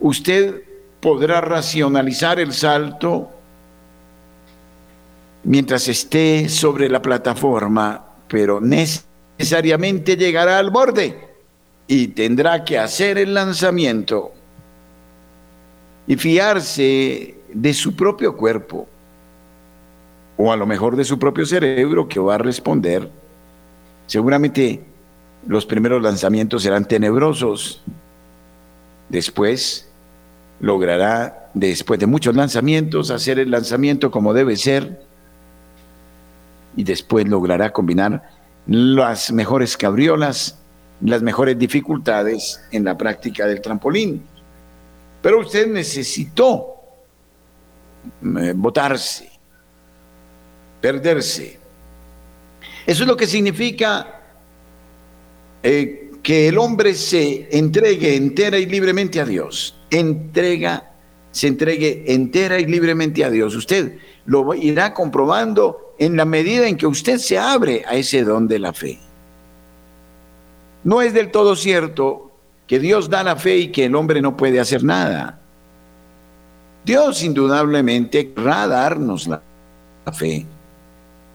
usted 0.00 0.62
podrá 1.00 1.40
racionalizar 1.40 2.38
el 2.40 2.52
salto 2.52 3.30
mientras 5.44 5.88
esté 5.88 6.48
sobre 6.48 6.88
la 6.88 7.00
plataforma, 7.02 8.04
pero 8.28 8.60
necesariamente 8.60 9.08
necesariamente 9.38 10.16
llegará 10.16 10.58
al 10.58 10.70
borde 10.70 11.16
y 11.86 12.08
tendrá 12.08 12.64
que 12.64 12.76
hacer 12.78 13.18
el 13.18 13.32
lanzamiento 13.32 14.32
y 16.06 16.16
fiarse 16.16 17.36
de 17.52 17.74
su 17.74 17.94
propio 17.94 18.36
cuerpo 18.36 18.86
o 20.36 20.52
a 20.52 20.56
lo 20.56 20.66
mejor 20.66 20.96
de 20.96 21.04
su 21.04 21.18
propio 21.18 21.46
cerebro 21.46 22.08
que 22.08 22.20
va 22.20 22.34
a 22.34 22.38
responder. 22.38 23.08
Seguramente 24.06 24.82
los 25.48 25.64
primeros 25.64 26.02
lanzamientos 26.02 26.62
serán 26.62 26.84
tenebrosos. 26.84 27.82
Después 29.08 29.88
logrará, 30.60 31.50
después 31.54 31.98
de 31.98 32.06
muchos 32.06 32.36
lanzamientos, 32.36 33.10
hacer 33.10 33.38
el 33.38 33.50
lanzamiento 33.50 34.10
como 34.10 34.34
debe 34.34 34.56
ser 34.56 35.02
y 36.76 36.84
después 36.84 37.26
logrará 37.26 37.72
combinar 37.72 38.28
las 38.66 39.32
mejores 39.32 39.78
cabriolas, 39.78 40.58
las 41.00 41.22
mejores 41.22 41.58
dificultades 41.58 42.60
en 42.70 42.84
la 42.84 42.98
práctica 42.98 43.46
del 43.46 43.62
trampolín. 43.62 44.22
Pero 45.22 45.40
usted 45.40 45.66
necesitó 45.66 46.74
eh, 48.38 48.52
botarse, 48.54 49.30
perderse. 50.82 51.58
Eso 52.86 53.02
es 53.04 53.08
lo 53.08 53.16
que 53.16 53.26
significa 53.26 54.17
eh, 55.62 56.10
que 56.22 56.48
el 56.48 56.58
hombre 56.58 56.94
se 56.94 57.48
entregue 57.56 58.16
entera 58.16 58.58
y 58.58 58.66
libremente 58.66 59.20
a 59.20 59.24
Dios. 59.24 59.76
Entrega, 59.90 60.92
se 61.30 61.46
entregue 61.46 62.04
entera 62.06 62.58
y 62.58 62.66
libremente 62.66 63.24
a 63.24 63.30
Dios. 63.30 63.54
Usted 63.54 63.98
lo 64.26 64.54
irá 64.54 64.92
comprobando 64.92 65.94
en 65.98 66.16
la 66.16 66.24
medida 66.24 66.68
en 66.68 66.76
que 66.76 66.86
usted 66.86 67.18
se 67.18 67.38
abre 67.38 67.82
a 67.86 67.94
ese 67.94 68.24
don 68.24 68.46
de 68.46 68.58
la 68.58 68.72
fe. 68.72 68.98
No 70.84 71.02
es 71.02 71.12
del 71.12 71.30
todo 71.30 71.56
cierto 71.56 72.30
que 72.66 72.78
Dios 72.78 73.08
da 73.08 73.24
la 73.24 73.36
fe 73.36 73.56
y 73.56 73.68
que 73.72 73.86
el 73.86 73.94
hombre 73.96 74.20
no 74.20 74.36
puede 74.36 74.60
hacer 74.60 74.84
nada. 74.84 75.40
Dios 76.84 77.22
indudablemente 77.22 78.32
querrá 78.32 78.66
darnos 78.66 79.26
la, 79.26 79.42
fe, 80.12 80.46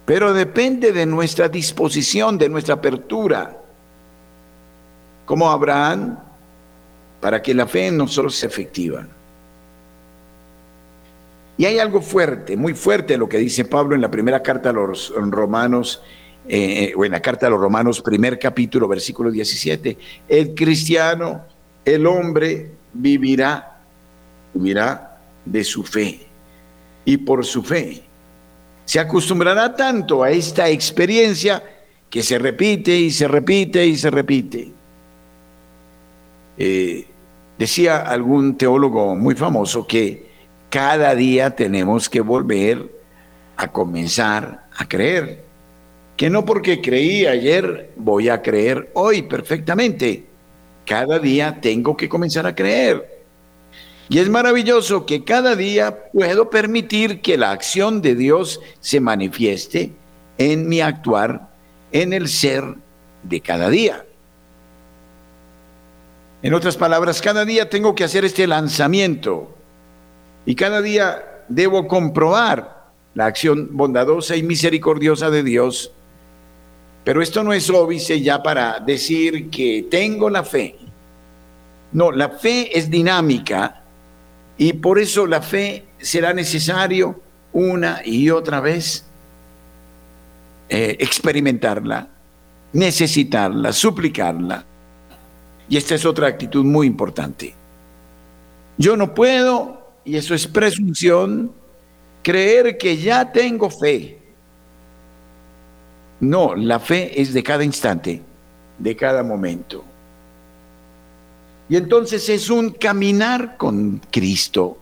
pero 0.06 0.34
depende 0.34 0.92
de 0.92 1.06
nuestra 1.06 1.48
disposición, 1.48 2.38
de 2.40 2.50
nuestra 2.50 2.76
apertura, 2.76 3.63
como 5.26 5.50
Abraham, 5.50 6.18
para 7.22 7.42
que 7.42 7.54
la 7.54 7.68
fe 7.68 7.88
en 7.88 7.98
nosotros 7.98 8.36
sea 8.36 8.50
efectiva. 8.50 9.08
Y 11.58 11.66
hay 11.66 11.80
algo 11.80 12.02
fuerte, 12.02 12.58
muy 12.58 12.74
fuerte 12.74 13.18
lo 13.18 13.30
que 13.30 13.38
dice 13.38 13.66
Pablo 13.66 13.96
en 13.96 14.02
la 14.02 14.10
primera 14.10 14.42
carta 14.42 14.70
a 14.70 14.74
los 14.74 15.14
romanos, 15.16 16.02
eh, 16.48 16.94
o 16.98 17.06
en 17.06 17.12
la 17.12 17.22
carta 17.22 17.48
a 17.48 17.50
los 17.50 17.60
romanos, 17.60 18.02
primer 18.02 18.38
capítulo, 18.38 18.88
versículo 18.88 19.32
17. 19.32 19.98
El 20.28 20.54
cristiano, 20.54 21.46
el 21.86 22.06
hombre, 22.06 22.72
vivirá, 22.92 23.80
vivirá 24.54 25.22
de 25.46 25.64
su 25.64 25.84
fe. 25.84 26.28
Y 27.06 27.18
por 27.18 27.46
su 27.46 27.64
fe 27.64 28.04
se 28.86 29.00
acostumbrará 29.00 29.76
tanto 29.76 30.24
a 30.24 30.32
esta 30.32 30.70
experiencia 30.70 31.64
que 32.10 32.22
se 32.22 32.38
repite 32.38 32.96
y 32.96 33.12
se 33.12 33.28
repite 33.28 33.86
y 33.86 33.96
se 33.96 34.10
repite. 34.10 34.72
Eh, 36.58 37.08
decía 37.58 38.02
algún 38.02 38.58
teólogo 38.58 39.16
muy 39.16 39.36
famoso 39.36 39.88
que 39.88 40.28
cada 40.70 41.16
día 41.16 41.56
tenemos 41.56 42.10
que 42.10 42.22
volver 42.22 42.92
a 43.58 43.72
comenzar 43.72 44.66
a 44.76 44.88
creer. 44.88 45.44
Que 46.18 46.30
no 46.30 46.46
porque 46.46 46.82
creí 46.82 47.26
ayer 47.26 47.92
voy 47.96 48.30
a 48.30 48.42
creer 48.42 48.92
hoy 48.94 49.24
perfectamente. 49.24 50.26
Cada 50.86 51.20
día 51.20 51.60
tengo 51.62 51.96
que 51.96 52.10
comenzar 52.10 52.46
a 52.46 52.56
creer. 52.56 53.24
Y 54.10 54.20
es 54.20 54.30
maravilloso 54.30 55.06
que 55.06 55.24
cada 55.24 55.56
día 55.56 56.12
puedo 56.12 56.50
permitir 56.50 57.22
que 57.22 57.38
la 57.38 57.52
acción 57.52 58.02
de 58.02 58.16
Dios 58.16 58.60
se 58.80 59.00
manifieste 59.00 59.94
en 60.38 60.68
mi 60.68 60.82
actuar, 60.82 61.50
en 61.92 62.14
el 62.14 62.28
ser 62.28 62.64
de 63.24 63.42
cada 63.42 63.70
día. 63.70 64.06
En 66.44 66.54
otras 66.54 66.76
palabras, 66.76 67.22
cada 67.22 67.46
día 67.46 67.70
tengo 67.70 67.96
que 67.96 68.04
hacer 68.04 68.26
este 68.26 68.46
lanzamiento 68.48 69.56
y 70.46 70.56
cada 70.56 70.82
día 70.82 71.46
debo 71.48 71.88
comprobar 71.88 72.92
la 73.16 73.28
acción 73.28 73.70
bondadosa 73.72 74.36
y 74.36 74.44
misericordiosa 74.44 75.30
de 75.30 75.42
Dios. 75.42 75.94
Pero 77.06 77.22
esto 77.22 77.46
no 77.46 77.54
es 77.54 77.70
óbice 77.70 78.20
ya 78.20 78.44
para 78.44 78.82
decir 78.82 79.50
que 79.50 79.88
tengo 79.90 80.30
la 80.30 80.44
fe. 80.44 80.76
No, 81.94 82.12
la 82.12 82.28
fe 82.28 82.78
es 82.78 82.90
dinámica 82.90 83.82
y 84.58 84.74
por 84.74 85.00
eso 85.00 85.26
la 85.26 85.42
fe 85.42 85.86
será 86.00 86.34
necesario 86.34 87.22
una 87.54 88.02
y 88.04 88.30
otra 88.30 88.60
vez 88.60 89.06
eh, 90.68 90.98
experimentarla, 91.00 92.10
necesitarla, 92.74 93.72
suplicarla. 93.72 94.66
Y 95.70 95.78
esta 95.78 95.96
es 95.96 96.06
otra 96.06 96.28
actitud 96.28 96.64
muy 96.64 96.88
importante. 96.88 97.54
Yo 98.78 98.98
no 98.98 99.14
puedo 99.14 99.82
y 100.06 100.18
eso 100.18 100.36
es 100.36 100.48
presunción, 100.48 101.52
creer 102.22 102.78
que 102.78 102.98
ya 102.98 103.32
tengo 103.32 103.70
fe. 103.70 104.20
No, 106.20 106.56
la 106.56 106.80
fe 106.80 107.22
es 107.22 107.34
de 107.34 107.44
cada 107.44 107.64
instante, 107.64 108.22
de 108.78 108.96
cada 108.96 109.24
momento. 109.24 109.84
Y 111.70 111.76
entonces 111.76 112.28
es 112.30 112.50
un 112.50 112.72
caminar 112.72 113.58
con 113.58 114.02
Cristo. 114.12 114.78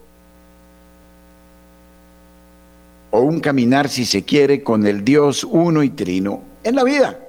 O 3.11 3.21
un 3.21 3.39
caminar, 3.39 3.89
si 3.89 4.05
se 4.05 4.23
quiere, 4.23 4.63
con 4.63 4.87
el 4.87 5.03
Dios 5.03 5.43
uno 5.43 5.83
y 5.83 5.89
trino 5.89 6.41
en 6.63 6.75
la 6.75 6.83
vida, 6.83 7.20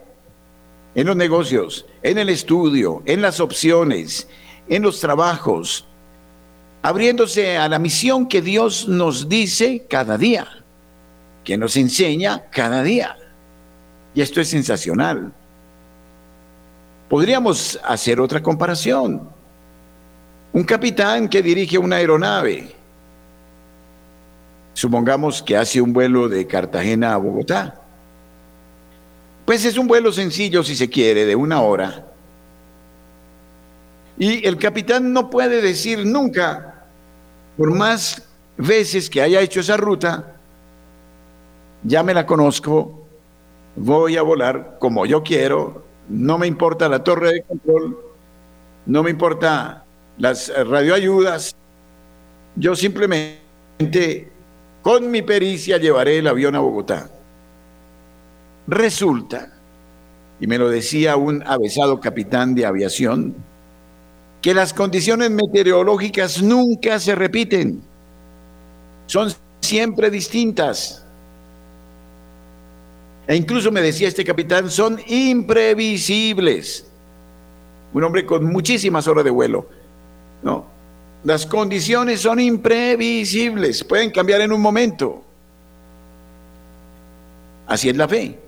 en 0.95 1.07
los 1.07 1.17
negocios, 1.17 1.87
en 2.03 2.19
el 2.19 2.29
estudio, 2.29 3.03
en 3.07 3.23
las 3.23 3.41
opciones, 3.41 4.29
en 4.69 4.83
los 4.83 5.01
trabajos, 5.01 5.87
abriéndose 6.83 7.57
a 7.57 7.69
la 7.69 7.79
misión 7.79 8.27
que 8.27 8.43
Dios 8.43 8.89
nos 8.89 9.29
dice 9.29 9.87
cada 9.89 10.19
día, 10.19 10.47
que 11.45 11.57
nos 11.57 11.77
enseña 11.77 12.51
cada 12.51 12.83
día. 12.83 13.17
Y 14.15 14.21
esto 14.21 14.41
es 14.41 14.49
sensacional. 14.49 15.33
Podríamos 17.09 17.79
hacer 17.85 18.21
otra 18.21 18.43
comparación. 18.43 19.29
Un 20.53 20.65
capitán 20.65 21.29
que 21.29 21.43
dirige 21.43 21.79
una 21.79 21.97
aeronave, 21.97 22.75
supongamos 24.75 25.43
que 25.43 25.57
hace 25.57 25.81
un 25.81 25.93
vuelo 25.93 26.29
de 26.29 26.47
Cartagena 26.47 27.15
a 27.15 27.17
Bogotá. 27.17 27.82
Pues 29.45 29.65
es 29.65 29.77
un 29.77 29.89
vuelo 29.89 30.13
sencillo, 30.13 30.63
si 30.63 30.77
se 30.77 30.89
quiere, 30.89 31.27
de 31.27 31.35
una 31.35 31.63
hora. 31.63 32.07
Y 34.19 34.47
el 34.47 34.57
capitán 34.57 35.13
no 35.13 35.31
puede 35.31 35.61
decir 35.61 36.07
nunca, 36.07 36.85
por 37.57 37.75
más 37.75 38.23
veces 38.57 39.11
que 39.11 39.23
haya 39.23 39.41
hecho 39.41 39.61
esa 39.61 39.77
ruta, 39.77 40.37
ya 41.83 42.03
me 42.03 42.15
la 42.15 42.27
conozco, 42.27 43.07
voy 43.75 44.17
a 44.17 44.23
volar 44.23 44.77
como 44.79 45.07
yo 45.07 45.23
quiero, 45.23 45.85
no 46.09 46.39
me 46.39 46.47
importa 46.47 46.89
la 46.89 47.03
torre 47.03 47.33
de 47.33 47.43
control, 47.43 47.99
no 48.87 49.03
me 49.03 49.11
importa 49.11 49.85
las 50.19 50.53
radioayudas, 50.55 51.57
yo 52.55 52.77
simplemente 52.77 54.31
con 54.83 55.11
mi 55.11 55.23
pericia 55.23 55.79
llevaré 55.79 56.19
el 56.19 56.27
avión 56.27 56.55
a 56.55 56.61
Bogotá. 56.61 57.11
Resulta, 58.67 59.53
y 60.41 60.47
me 60.47 60.59
lo 60.59 60.69
decía 60.69 61.17
un 61.17 61.43
avesado 61.47 62.01
capitán 62.01 62.55
de 62.55 62.67
aviación, 62.67 63.35
que 64.41 64.55
las 64.55 64.73
condiciones 64.75 65.31
meteorológicas 65.31 66.43
nunca 66.43 66.99
se 66.99 67.15
repiten, 67.15 67.81
son 69.07 69.33
siempre 69.61 70.11
distintas. 70.11 71.05
E 73.27 73.37
incluso 73.37 73.71
me 73.71 73.81
decía 73.81 74.09
este 74.09 74.25
capitán, 74.25 74.69
son 74.69 75.01
imprevisibles. 75.07 76.87
Un 77.95 78.05
hombre 78.05 78.27
con 78.27 78.45
muchísimas 78.45 79.07
horas 79.07 79.25
de 79.25 79.31
vuelo. 79.31 79.69
No, 80.43 80.67
las 81.25 81.47
condiciones 81.47 82.21
son 82.21 82.41
imprevisibles, 82.41 83.85
pueden 83.85 84.11
cambiar 84.11 84.41
en 84.41 84.53
un 84.53 84.61
momento. 84.61 85.23
Así 87.69 87.89
es 87.89 87.97
la 87.97 88.09
fe. 88.09 88.42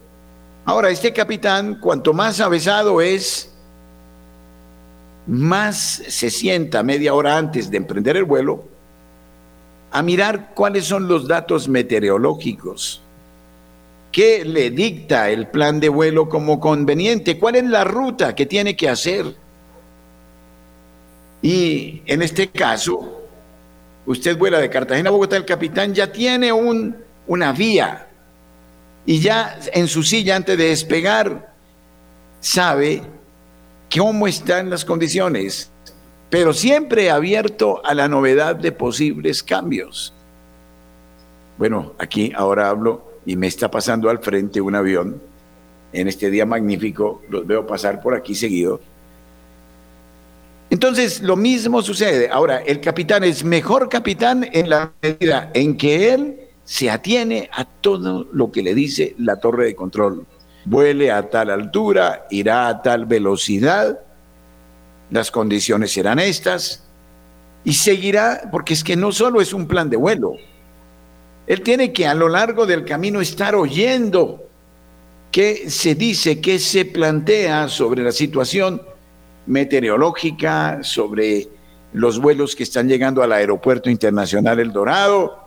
Ahora, 0.66 0.88
este 0.88 1.12
capitán, 1.12 1.78
cuanto 1.78 2.14
más 2.14 2.40
avesado 2.40 3.02
es, 3.02 3.52
más 5.26 6.02
se 6.08 6.30
sienta 6.30 6.82
media 6.82 7.12
hora 7.12 7.36
antes 7.36 7.70
de 7.70 7.76
emprender 7.76 8.16
el 8.16 8.24
vuelo 8.24 8.64
a 9.90 10.02
mirar 10.02 10.52
cuáles 10.54 10.86
son 10.86 11.06
los 11.06 11.28
datos 11.28 11.68
meteorológicos, 11.68 13.02
qué 14.10 14.44
le 14.44 14.70
dicta 14.70 15.28
el 15.28 15.48
plan 15.48 15.80
de 15.80 15.90
vuelo 15.90 16.30
como 16.30 16.58
conveniente, 16.58 17.38
cuál 17.38 17.56
es 17.56 17.64
la 17.64 17.84
ruta 17.84 18.34
que 18.34 18.46
tiene 18.46 18.74
que 18.74 18.88
hacer. 18.88 19.36
Y 21.42 22.00
en 22.06 22.22
este 22.22 22.48
caso, 22.48 23.22
usted 24.06 24.38
vuela 24.38 24.58
de 24.58 24.70
Cartagena 24.70 25.10
a 25.10 25.12
Bogotá, 25.12 25.36
el 25.36 25.44
capitán 25.44 25.92
ya 25.92 26.10
tiene 26.10 26.52
un, 26.52 26.96
una 27.26 27.52
vía 27.52 28.08
y 29.06 29.20
ya 29.20 29.58
en 29.72 29.88
su 29.88 30.02
silla 30.02 30.36
antes 30.36 30.56
de 30.56 30.68
despegar 30.68 31.52
sabe 32.40 33.02
cómo 33.94 34.26
están 34.26 34.70
las 34.70 34.84
condiciones, 34.84 35.70
pero 36.30 36.52
siempre 36.52 37.10
abierto 37.10 37.84
a 37.84 37.94
la 37.94 38.08
novedad 38.08 38.56
de 38.56 38.72
posibles 38.72 39.42
cambios. 39.42 40.12
Bueno, 41.58 41.92
aquí 41.98 42.32
ahora 42.34 42.68
hablo 42.68 43.20
y 43.26 43.36
me 43.36 43.46
está 43.46 43.70
pasando 43.70 44.10
al 44.10 44.18
frente 44.18 44.60
un 44.60 44.74
avión 44.74 45.20
en 45.92 46.08
este 46.08 46.28
día 46.28 46.44
magnífico, 46.44 47.22
los 47.30 47.46
veo 47.46 47.66
pasar 47.66 48.02
por 48.02 48.14
aquí 48.14 48.34
seguido. 48.34 48.80
Entonces, 50.70 51.22
lo 51.22 51.36
mismo 51.36 51.82
sucede. 51.82 52.28
Ahora, 52.28 52.58
el 52.58 52.80
capitán 52.80 53.22
es 53.22 53.44
mejor 53.44 53.88
capitán 53.88 54.48
en 54.52 54.68
la 54.68 54.90
medida 55.00 55.52
en 55.54 55.76
que 55.76 56.12
él 56.12 56.43
se 56.64 56.90
atiene 56.90 57.48
a 57.52 57.64
todo 57.64 58.26
lo 58.32 58.50
que 58.50 58.62
le 58.62 58.74
dice 58.74 59.14
la 59.18 59.36
torre 59.36 59.66
de 59.66 59.74
control. 59.74 60.26
Vuele 60.64 61.10
a 61.10 61.28
tal 61.28 61.50
altura, 61.50 62.26
irá 62.30 62.68
a 62.68 62.82
tal 62.82 63.06
velocidad, 63.06 64.00
las 65.10 65.30
condiciones 65.30 65.92
serán 65.92 66.18
estas, 66.18 66.84
y 67.64 67.74
seguirá, 67.74 68.48
porque 68.50 68.74
es 68.74 68.82
que 68.84 68.96
no 68.96 69.12
solo 69.12 69.40
es 69.40 69.52
un 69.52 69.66
plan 69.66 69.90
de 69.90 69.96
vuelo, 69.96 70.34
él 71.46 71.60
tiene 71.62 71.92
que 71.92 72.06
a 72.06 72.14
lo 72.14 72.28
largo 72.28 72.66
del 72.66 72.84
camino 72.84 73.20
estar 73.20 73.54
oyendo 73.54 74.48
qué 75.30 75.68
se 75.68 75.94
dice, 75.94 76.40
qué 76.40 76.58
se 76.58 76.84
plantea 76.84 77.68
sobre 77.68 78.02
la 78.02 78.12
situación 78.12 78.80
meteorológica, 79.46 80.78
sobre 80.82 81.48
los 81.92 82.18
vuelos 82.18 82.56
que 82.56 82.62
están 82.62 82.88
llegando 82.88 83.22
al 83.22 83.32
Aeropuerto 83.32 83.90
Internacional 83.90 84.58
El 84.58 84.72
Dorado. 84.72 85.43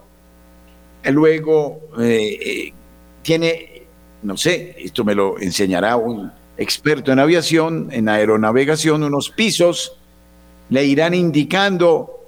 Luego 1.04 1.80
eh, 2.00 2.40
eh, 2.42 2.74
tiene 3.22 3.78
no 4.24 4.36
sé, 4.38 4.76
esto 4.80 5.04
me 5.04 5.16
lo 5.16 5.40
enseñará 5.40 5.96
un 5.96 6.32
experto 6.58 7.12
en 7.12 7.20
aviación, 7.20 7.90
en 7.92 8.10
aeronavegación, 8.10 9.04
unos 9.04 9.30
pisos, 9.30 9.94
le 10.70 10.86
irán 10.86 11.14
indicando, 11.14 12.26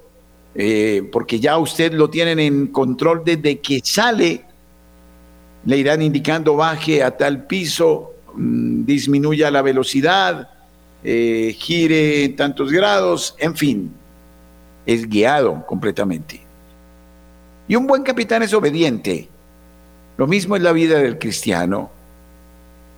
eh, 0.54 1.08
porque 1.10 1.40
ya 1.40 1.58
usted 1.58 1.92
lo 1.92 2.08
tienen 2.08 2.38
en 2.38 2.68
control 2.68 3.22
desde 3.24 3.58
que 3.58 3.80
sale, 3.82 4.44
le 5.64 5.76
irán 5.76 6.00
indicando 6.00 6.56
baje 6.56 7.02
a 7.02 7.16
tal 7.16 7.46
piso, 7.46 8.14
mm, 8.34 8.84
disminuya 8.84 9.50
la 9.50 9.62
velocidad, 9.62 10.48
eh, 11.02 11.54
gire 11.58 12.30
tantos 12.30 12.70
grados, 12.70 13.34
en 13.38 13.56
fin, 13.56 13.92
es 14.86 15.08
guiado 15.08 15.66
completamente. 15.66 16.49
Y 17.70 17.76
un 17.76 17.86
buen 17.86 18.02
capitán 18.02 18.42
es 18.42 18.52
obediente. 18.52 19.28
Lo 20.16 20.26
mismo 20.26 20.56
es 20.56 20.62
la 20.62 20.72
vida 20.72 20.98
del 20.98 21.20
cristiano. 21.20 21.88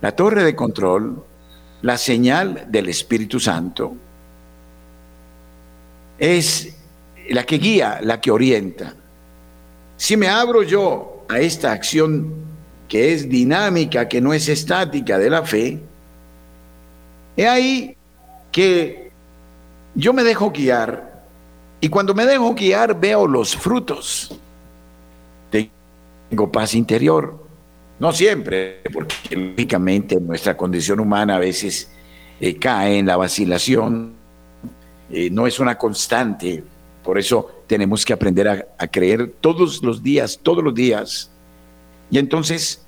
La 0.01 0.13
torre 0.13 0.43
de 0.43 0.55
control, 0.55 1.23
la 1.83 1.95
señal 1.95 2.65
del 2.69 2.89
Espíritu 2.89 3.39
Santo, 3.39 3.93
es 6.17 6.75
la 7.29 7.43
que 7.43 7.59
guía, 7.59 7.99
la 8.01 8.19
que 8.19 8.31
orienta. 8.31 8.95
Si 9.95 10.17
me 10.17 10.27
abro 10.27 10.63
yo 10.63 11.23
a 11.29 11.39
esta 11.39 11.71
acción 11.71 12.33
que 12.87 13.13
es 13.13 13.29
dinámica, 13.29 14.09
que 14.09 14.21
no 14.21 14.33
es 14.33 14.49
estática 14.49 15.19
de 15.19 15.29
la 15.29 15.43
fe, 15.43 15.79
he 17.37 17.47
ahí 17.47 17.95
que 18.51 19.11
yo 19.93 20.13
me 20.13 20.23
dejo 20.23 20.49
guiar 20.49 21.25
y 21.79 21.89
cuando 21.89 22.15
me 22.15 22.25
dejo 22.25 22.55
guiar 22.55 22.99
veo 22.99 23.27
los 23.27 23.55
frutos 23.55 24.39
tengo 26.33 26.51
paz 26.51 26.73
interior. 26.73 27.37
No 27.99 28.11
siempre, 28.11 28.81
porque 28.91 29.35
lógicamente 29.35 30.19
nuestra 30.19 30.57
condición 30.57 30.99
humana 30.99 31.35
a 31.35 31.39
veces 31.39 31.91
eh, 32.39 32.57
cae 32.57 32.97
en 32.97 33.05
la 33.05 33.17
vacilación, 33.17 34.13
eh, 35.11 35.29
no 35.29 35.45
es 35.45 35.59
una 35.59 35.77
constante, 35.77 36.63
por 37.03 37.19
eso 37.19 37.63
tenemos 37.67 38.03
que 38.03 38.13
aprender 38.13 38.47
a, 38.49 38.87
creer 38.87 39.31
todos 39.41 39.83
los 39.83 40.01
días, 40.01 40.39
todos 40.41 40.63
los 40.63 40.73
días. 40.73 41.29
Y 42.09 42.17
entonces, 42.17 42.83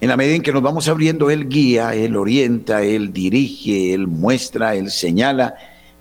en 0.00 0.08
la 0.08 0.16
medida 0.16 0.34
en 0.34 0.42
que 0.42 0.52
nos 0.52 0.62
vamos 0.62 0.88
abriendo, 0.88 1.30
Él 1.30 1.48
guía, 1.48 1.94
Él 1.94 2.16
orienta, 2.16 2.82
Él 2.82 3.12
dirige, 3.12 3.94
Él 3.94 4.08
muestra, 4.08 4.74
Él 4.74 4.90
señala, 4.90 5.54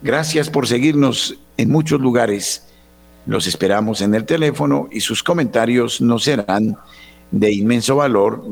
Gracias 0.02 0.50
por 0.50 0.66
seguirnos 0.66 1.36
en 1.57 1.70
muchos 1.70 2.00
lugares. 2.00 2.66
Los 3.26 3.46
esperamos 3.46 4.00
en 4.00 4.12
el 4.16 4.24
teléfono 4.24 4.88
y 4.90 4.98
sus 4.98 5.22
comentarios 5.22 6.00
nos 6.00 6.24
serán 6.24 6.76
de 7.30 7.52
inmenso 7.52 7.94
valor. 7.94 8.44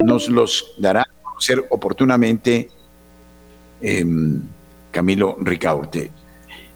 Nos 0.00 0.28
los 0.28 0.74
dará 0.76 1.06
a 1.42 1.54
conocer 1.54 1.64
oportunamente 1.70 2.68
em, 3.80 4.40
Camilo 4.90 5.36
Ricaurte. 5.40 6.10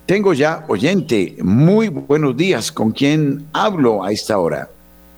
Tengo 0.06 0.34
ya 0.34 0.64
oyente. 0.68 1.36
Muy 1.42 1.88
buenos 1.88 2.36
días. 2.36 2.72
¿Con 2.72 2.92
quién 2.92 3.46
hablo 3.52 4.04
a 4.04 4.10
esta 4.12 4.38
hora? 4.38 4.68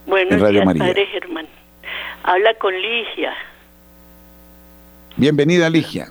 Buenos 0.06 0.50
días, 0.50 0.64
Padre 0.64 1.06
Germán. 1.06 1.46
Habla 2.24 2.54
con 2.54 2.74
Ligia. 2.74 3.34
Bienvenida, 5.16 5.68
Ligia. 5.68 6.06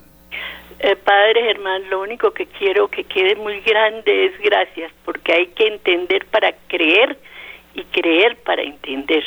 Eh, 0.80 0.96
padre 0.96 1.42
Germán, 1.42 1.90
lo 1.90 2.02
único 2.02 2.32
que 2.32 2.46
quiero 2.46 2.88
que 2.88 3.04
quede 3.04 3.36
muy 3.36 3.62
grande 3.62 4.28
es 4.28 4.40
gracias, 4.40 4.92
porque 5.06 5.34
hay 5.34 5.48
que 5.48 5.68
entender 5.68 6.26
para 6.28 6.54
creer 6.68 7.18
y 7.74 7.84
creer 7.86 8.38
para 8.46 8.62
entender. 8.62 9.24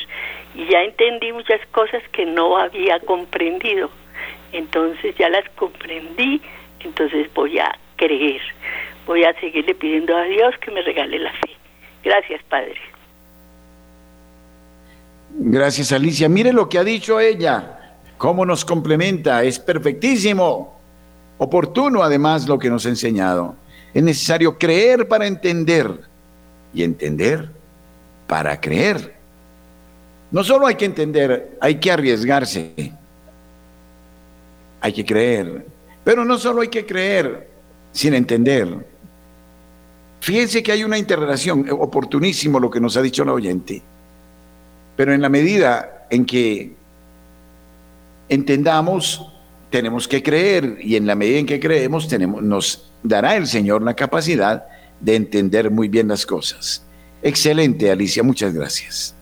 Y 0.54 0.66
ya 0.70 0.82
entendí 0.82 1.32
muchas 1.32 1.61
cosas 1.72 2.02
que 2.12 2.24
no 2.24 2.56
había 2.56 3.00
comprendido. 3.00 3.90
Entonces 4.53 5.14
ya 5.18 5.28
las 5.28 5.48
comprendí, 5.57 6.40
entonces 6.80 7.32
voy 7.34 7.59
a 7.59 7.76
creer. 7.96 8.40
Voy 9.07 9.24
a 9.24 9.38
seguirle 9.40 9.74
pidiendo 9.74 10.16
a 10.16 10.24
Dios 10.24 10.55
que 10.61 10.70
me 10.70 10.82
regale 10.82 11.18
la 11.18 11.32
fe. 11.32 11.51
Gracias, 12.03 12.42
Padre. 12.48 12.76
Gracias, 15.32 15.92
Alicia. 15.92 16.28
Mire 16.28 16.53
lo 16.53 16.68
que 16.68 16.78
ha 16.78 16.84
dicho 16.84 17.20
ella, 17.20 17.96
cómo 18.18 18.44
nos 18.44 18.64
complementa, 18.64 19.42
es 19.44 19.59
perfectísimo. 19.59 20.80
Oportuno 21.38 22.03
además 22.03 22.46
lo 22.48 22.59
que 22.59 22.68
nos 22.68 22.84
ha 22.86 22.90
enseñado. 22.90 23.57
Es 23.94 24.03
necesario 24.03 24.59
creer 24.59 25.09
para 25.09 25.26
entender 25.26 25.90
y 26.74 26.82
entender 26.82 27.48
para 28.26 28.61
creer. 28.61 29.14
No 30.30 30.44
solo 30.44 30.66
hay 30.66 30.76
que 30.76 30.84
entender, 30.84 31.57
hay 31.61 31.76
que 31.76 31.90
arriesgarse. 31.90 32.92
Hay 34.80 34.92
que 34.92 35.04
creer. 35.04 35.66
Pero 36.04 36.24
no 36.24 36.38
solo 36.38 36.62
hay 36.62 36.68
que 36.68 36.86
creer 36.86 37.48
sin 37.92 38.14
entender. 38.14 38.86
Fíjense 40.20 40.62
que 40.62 40.72
hay 40.72 40.84
una 40.84 40.98
interrelación, 40.98 41.66
oportunísimo 41.70 42.60
lo 42.60 42.70
que 42.70 42.80
nos 42.80 42.96
ha 42.96 43.02
dicho 43.02 43.24
la 43.24 43.32
oyente. 43.32 43.82
Pero 44.96 45.14
en 45.14 45.22
la 45.22 45.28
medida 45.28 46.06
en 46.10 46.26
que 46.26 46.74
entendamos 48.28 49.32
tenemos 49.70 50.08
que 50.08 50.22
creer 50.22 50.78
y 50.80 50.96
en 50.96 51.06
la 51.06 51.14
medida 51.14 51.38
en 51.38 51.46
que 51.46 51.60
creemos 51.60 52.08
tenemos, 52.08 52.42
nos 52.42 52.90
dará 53.02 53.36
el 53.36 53.46
Señor 53.46 53.82
la 53.82 53.94
capacidad 53.94 54.64
de 55.00 55.14
entender 55.16 55.70
muy 55.70 55.88
bien 55.88 56.08
las 56.08 56.26
cosas. 56.26 56.84
Excelente, 57.22 57.90
Alicia, 57.90 58.22
muchas 58.22 58.52
gracias. 58.52 59.14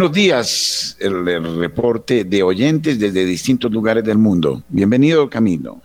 Buenos 0.00 0.16
días, 0.16 0.96
el, 0.98 1.26
reporte 1.58 2.24
de 2.24 2.42
oyentes 2.42 2.98
desde 2.98 3.22
distintos 3.22 3.70
lugares 3.70 4.02
del 4.02 4.16
mundo. 4.16 4.62
Bienvenido, 4.70 5.28
Camilo. 5.28 5.82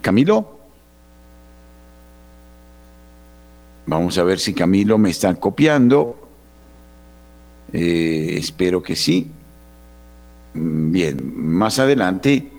Camilo. 0.00 0.58
Vamos 3.84 4.16
a 4.16 4.22
ver 4.22 4.38
si 4.38 4.54
Camilo 4.54 4.96
me 4.96 5.10
está 5.10 5.34
copiando. 5.34 6.16
Eh, 7.74 8.34
espero 8.38 8.82
que 8.82 8.96
sí. 8.96 9.30
bien, 10.54 11.34
más 11.36 11.78
adelante, 11.78 12.50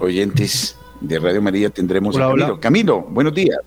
oyentes 0.00 0.78
de 1.02 1.18
Radio 1.18 1.42
María, 1.42 1.68
tendremos 1.68 2.16
a 2.16 2.20
Camilo. 2.20 2.58
Camilo, 2.58 3.02
buenos 3.02 3.34
días. 3.34 3.58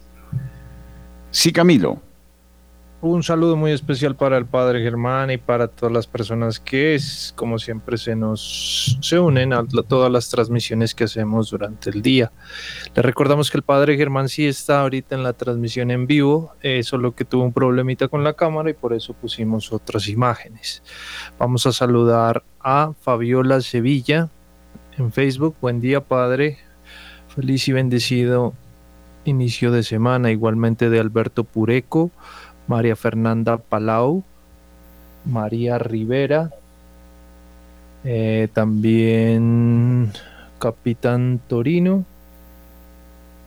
Sí, 1.30 1.52
Camilo. 1.54 2.07
Un 3.00 3.22
saludo 3.22 3.56
muy 3.56 3.74
especial 3.74 4.16
para 4.16 4.40
el 4.40 4.48
Padre 4.48 4.82
Germán 4.82 5.30
y 5.30 5.38
para 5.38 5.68
todas 5.68 5.94
las 5.94 6.08
personas 6.08 6.60
que, 6.60 6.98
como 7.36 7.60
siempre, 7.60 7.96
se 7.96 8.16
nos 8.16 8.98
se 9.02 9.20
unen 9.20 9.54
a 9.54 9.64
todas 9.88 10.12
las 10.12 10.30
transmisiones 10.30 10.96
que 10.96 11.04
hacemos 11.04 11.52
durante 11.52 11.92
el 11.92 12.02
día. 12.02 12.32
Le 12.96 13.04
recordamos 13.04 13.52
que 13.52 13.58
el 13.58 13.64
Padre 13.64 13.98
Germán 13.98 14.30
sí 14.30 14.48
está 14.48 14.82
ahorita 14.82 15.14
en 15.14 15.22
la 15.22 15.34
transmisión 15.34 15.92
en 15.92 16.08
vivo, 16.08 16.56
eh, 16.64 16.82
solo 16.82 17.14
que 17.14 17.24
tuvo 17.24 17.44
un 17.44 17.54
problemita 17.54 18.08
con 18.08 18.24
la 18.24 18.34
cámara 18.34 18.72
y 18.72 18.74
por 18.74 18.94
eso 18.94 19.14
pusimos 19.14 19.72
otras 19.72 20.08
imágenes. 20.08 20.82
Vamos 21.38 21.68
a 21.68 21.74
saludar 21.74 22.44
a 22.60 22.94
Fabiola 23.00 23.62
Sevilla 23.62 24.32
en 24.98 25.12
Facebook. 25.12 25.56
Buen 25.62 25.82
día, 25.82 26.02
Padre. 26.02 26.58
Feliz 27.28 27.68
y 27.68 27.74
bendecido 27.74 28.56
inicio 29.30 29.72
de 29.72 29.84
semana. 29.84 30.32
Igualmente 30.32 30.90
de 30.90 31.00
Alberto 31.00 31.44
Pureco. 31.44 32.12
María 32.68 32.96
Fernanda 32.96 33.58
Palau, 33.58 34.24
María 35.26 35.80
Rivera, 35.80 36.52
eh, 38.04 38.48
también 38.54 40.12
Capitán 40.60 41.40
Torino 41.48 42.06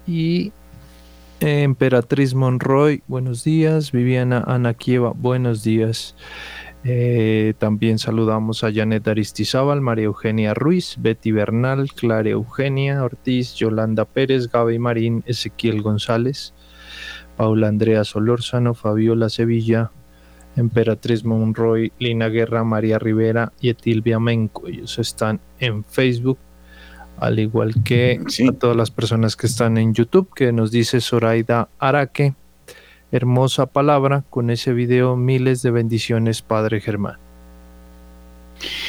y 0.07 0.53
eh, 1.41 1.63
Emperatriz 1.63 2.35
Monroy, 2.35 3.03
buenos 3.07 3.45
días, 3.45 3.93
Viviana 3.93 4.45
Anaquieva, 4.47 5.13
buenos 5.17 5.63
días. 5.63 6.15
Eh, 6.83 7.53
también 7.59 7.99
saludamos 7.99 8.65
a 8.65 8.73
Janet 8.73 9.07
Aristizábal, 9.07 9.83
María 9.83 10.07
Eugenia 10.07 10.55
Ruiz, 10.55 10.97
Betty 10.99 11.31
Bernal, 11.31 11.91
Clara 11.93 12.31
Eugenia 12.31 13.05
Ortiz, 13.05 13.55
Yolanda 13.55 14.07
Pérez, 14.07 14.51
Gaby 14.51 14.79
Marín, 14.79 15.23
Ezequiel 15.27 15.83
González, 15.83 16.55
Paula 17.41 17.69
Andrea 17.69 18.05
Solórzano, 18.05 18.75
Fabiola 18.75 19.31
Sevilla, 19.31 19.93
Emperatriz 20.57 21.25
Monroy, 21.25 21.91
Lina 21.99 22.29
Guerra, 22.29 22.65
María 22.65 22.99
Rivera 22.99 23.55
y 23.63 23.71
Etilvia 23.71 24.21
Menco. 24.21 24.67
Ellos 24.67 24.99
están 24.99 25.41
en 25.59 25.83
Facebook, 25.83 26.37
al 27.17 27.39
igual 27.39 27.83
que 27.83 28.21
a 28.47 28.53
todas 28.53 28.77
las 28.77 28.91
personas 28.91 29.37
que 29.37 29.47
están 29.47 29.79
en 29.79 29.95
YouTube, 29.95 30.29
que 30.35 30.53
nos 30.53 30.71
dice 30.71 31.01
Zoraida 31.01 31.71
Araque. 31.79 32.35
Hermosa 33.11 33.65
palabra 33.65 34.23
con 34.29 34.51
ese 34.51 34.75
video, 34.75 35.17
miles 35.17 35.63
de 35.63 35.71
bendiciones, 35.71 36.43
Padre 36.43 36.83
Germán. 36.83 37.17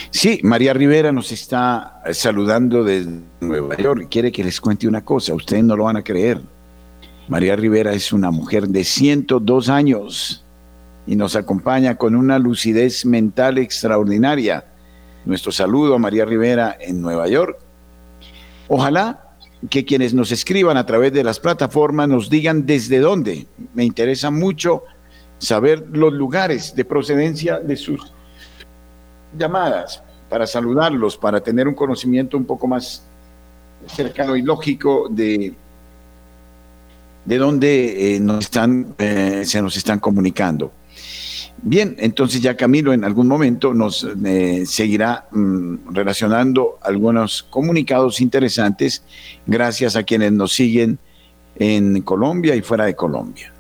Sí, 0.10 0.42
María 0.44 0.74
Rivera 0.74 1.14
nos 1.14 1.32
está 1.32 2.02
saludando 2.12 2.84
desde 2.84 3.18
Nueva 3.40 3.78
York. 3.78 4.08
Quiere 4.12 4.30
que 4.30 4.44
les 4.44 4.60
cuente 4.60 4.90
una 4.90 5.06
cosa, 5.06 5.34
ustedes 5.34 5.64
no 5.64 5.78
lo 5.78 5.86
van 5.86 5.96
a 5.96 6.04
creer. 6.04 6.42
María 7.32 7.56
Rivera 7.56 7.94
es 7.94 8.12
una 8.12 8.30
mujer 8.30 8.68
de 8.68 8.84
102 8.84 9.70
años 9.70 10.44
y 11.08 11.16
nos 11.16 11.38
acompaña 11.38 11.96
con 11.96 12.14
una 12.14 12.38
lucidez 12.38 13.06
mental 13.06 13.58
extraordinaria. 13.58 14.66
Nuestro 15.24 15.54
saludo 15.54 15.96
a 15.96 15.98
María 15.98 16.26
Rivera 16.26 16.76
en 16.78 17.02
Nueva 17.02 17.30
York. 17.30 17.58
Ojalá 18.68 19.30
que 19.70 19.86
quienes 19.86 20.14
nos 20.14 20.34
escriban 20.34 20.76
a 20.76 20.86
través 20.86 21.14
de 21.14 21.24
las 21.24 21.40
plataformas 21.40 22.10
nos 22.10 22.30
digan 22.30 22.66
desde 22.66 23.00
dónde. 23.00 23.48
Me 23.76 23.86
interesa 23.86 24.30
mucho 24.30 24.84
saber 25.38 25.88
los 25.90 26.12
lugares 26.12 26.76
de 26.76 26.84
procedencia 26.84 27.60
de 27.62 27.78
sus 27.78 28.12
llamadas 29.38 30.04
para 30.28 30.46
saludarlos, 30.46 31.16
para 31.16 31.40
tener 31.40 31.66
un 31.66 31.76
conocimiento 31.76 32.36
un 32.36 32.44
poco 32.44 32.68
más 32.68 33.06
cercano 33.88 34.36
y 34.36 34.42
lógico 34.42 35.08
de 35.10 35.56
de 37.26 37.38
dónde 37.38 38.16
eh, 38.16 38.20
nos 38.20 38.46
están, 38.46 38.96
eh, 38.98 39.44
se 39.46 39.62
nos 39.62 39.76
están 39.78 40.00
comunicando. 40.00 40.72
Bien, 41.64 41.96
entonces 42.00 42.42
ya 42.42 42.58
Camilo 42.58 42.92
en 42.92 43.04
algún 43.04 43.28
momento 43.28 43.74
nos 43.74 44.08
eh, 44.26 44.64
seguirá 44.66 45.28
mm, 45.32 45.94
relacionando 45.94 46.80
algunos 46.82 47.44
comunicados 47.44 48.20
interesantes 48.20 49.04
gracias 49.46 49.96
a 49.96 50.04
quienes 50.04 50.32
nos 50.32 50.54
siguen 50.54 50.98
en 51.56 52.02
Colombia 52.02 52.56
y 52.56 52.62
fuera 52.62 52.86
de 52.86 52.96
Colombia. 52.96 53.51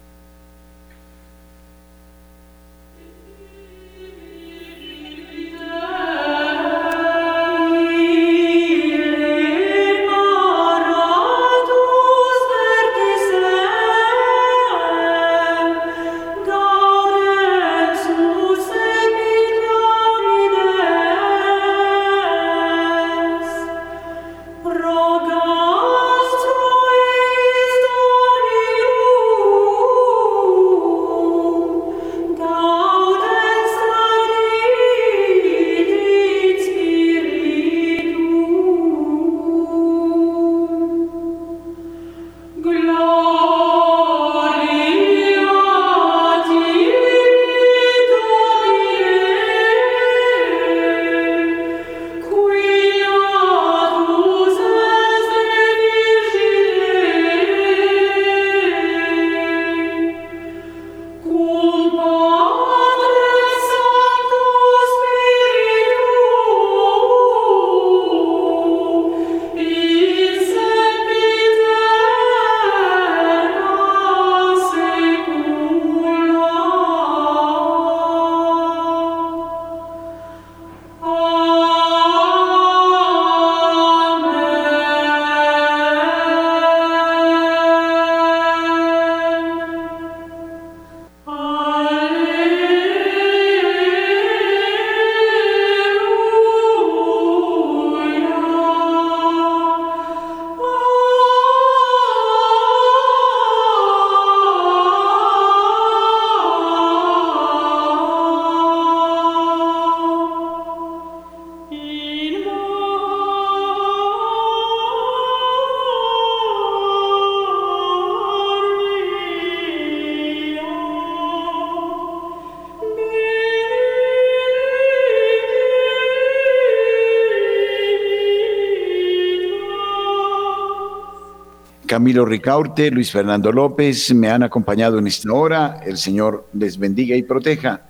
Camilo 132.01 132.25
Ricaurte, 132.25 132.89
Luis 132.89 133.11
Fernando 133.11 133.51
López 133.51 134.11
me 134.15 134.27
han 134.27 134.41
acompañado 134.41 134.97
en 134.97 135.05
esta 135.05 135.31
hora. 135.31 135.81
El 135.85 135.97
Señor 135.97 136.47
les 136.51 136.79
bendiga 136.79 137.15
y 137.15 137.21
proteja. 137.21 137.83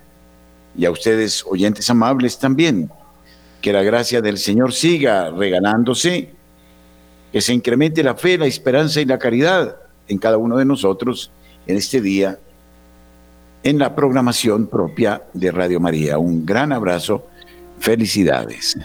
Y 0.78 0.84
a 0.84 0.92
ustedes, 0.92 1.46
oyentes 1.48 1.90
amables, 1.90 2.38
también. 2.38 2.92
Que 3.62 3.72
la 3.72 3.84
gracia 3.84 4.20
del 4.20 4.38
Señor 4.38 4.74
siga 4.74 5.30
regalándose, 5.30 6.30
que 7.32 7.40
se 7.40 7.54
incremente 7.54 8.04
la 8.04 8.16
fe, 8.16 8.38
la 8.38 8.48
esperanza 8.48 9.00
y 9.00 9.06
la 9.06 9.18
caridad 9.18 9.78
en 10.10 10.18
cada 10.18 10.38
uno 10.38 10.58
de 10.58 10.66
nosotros 10.66 11.32
en 11.66 11.78
este 11.78 12.02
día, 12.02 12.38
en 13.64 13.80
la 13.80 13.96
programación 13.96 14.68
propia 14.68 15.24
de 15.34 15.52
Radio 15.52 15.80
María. 15.80 16.18
Un 16.18 16.46
gran 16.46 16.74
abrazo, 16.74 17.28
felicidades. 17.80 18.76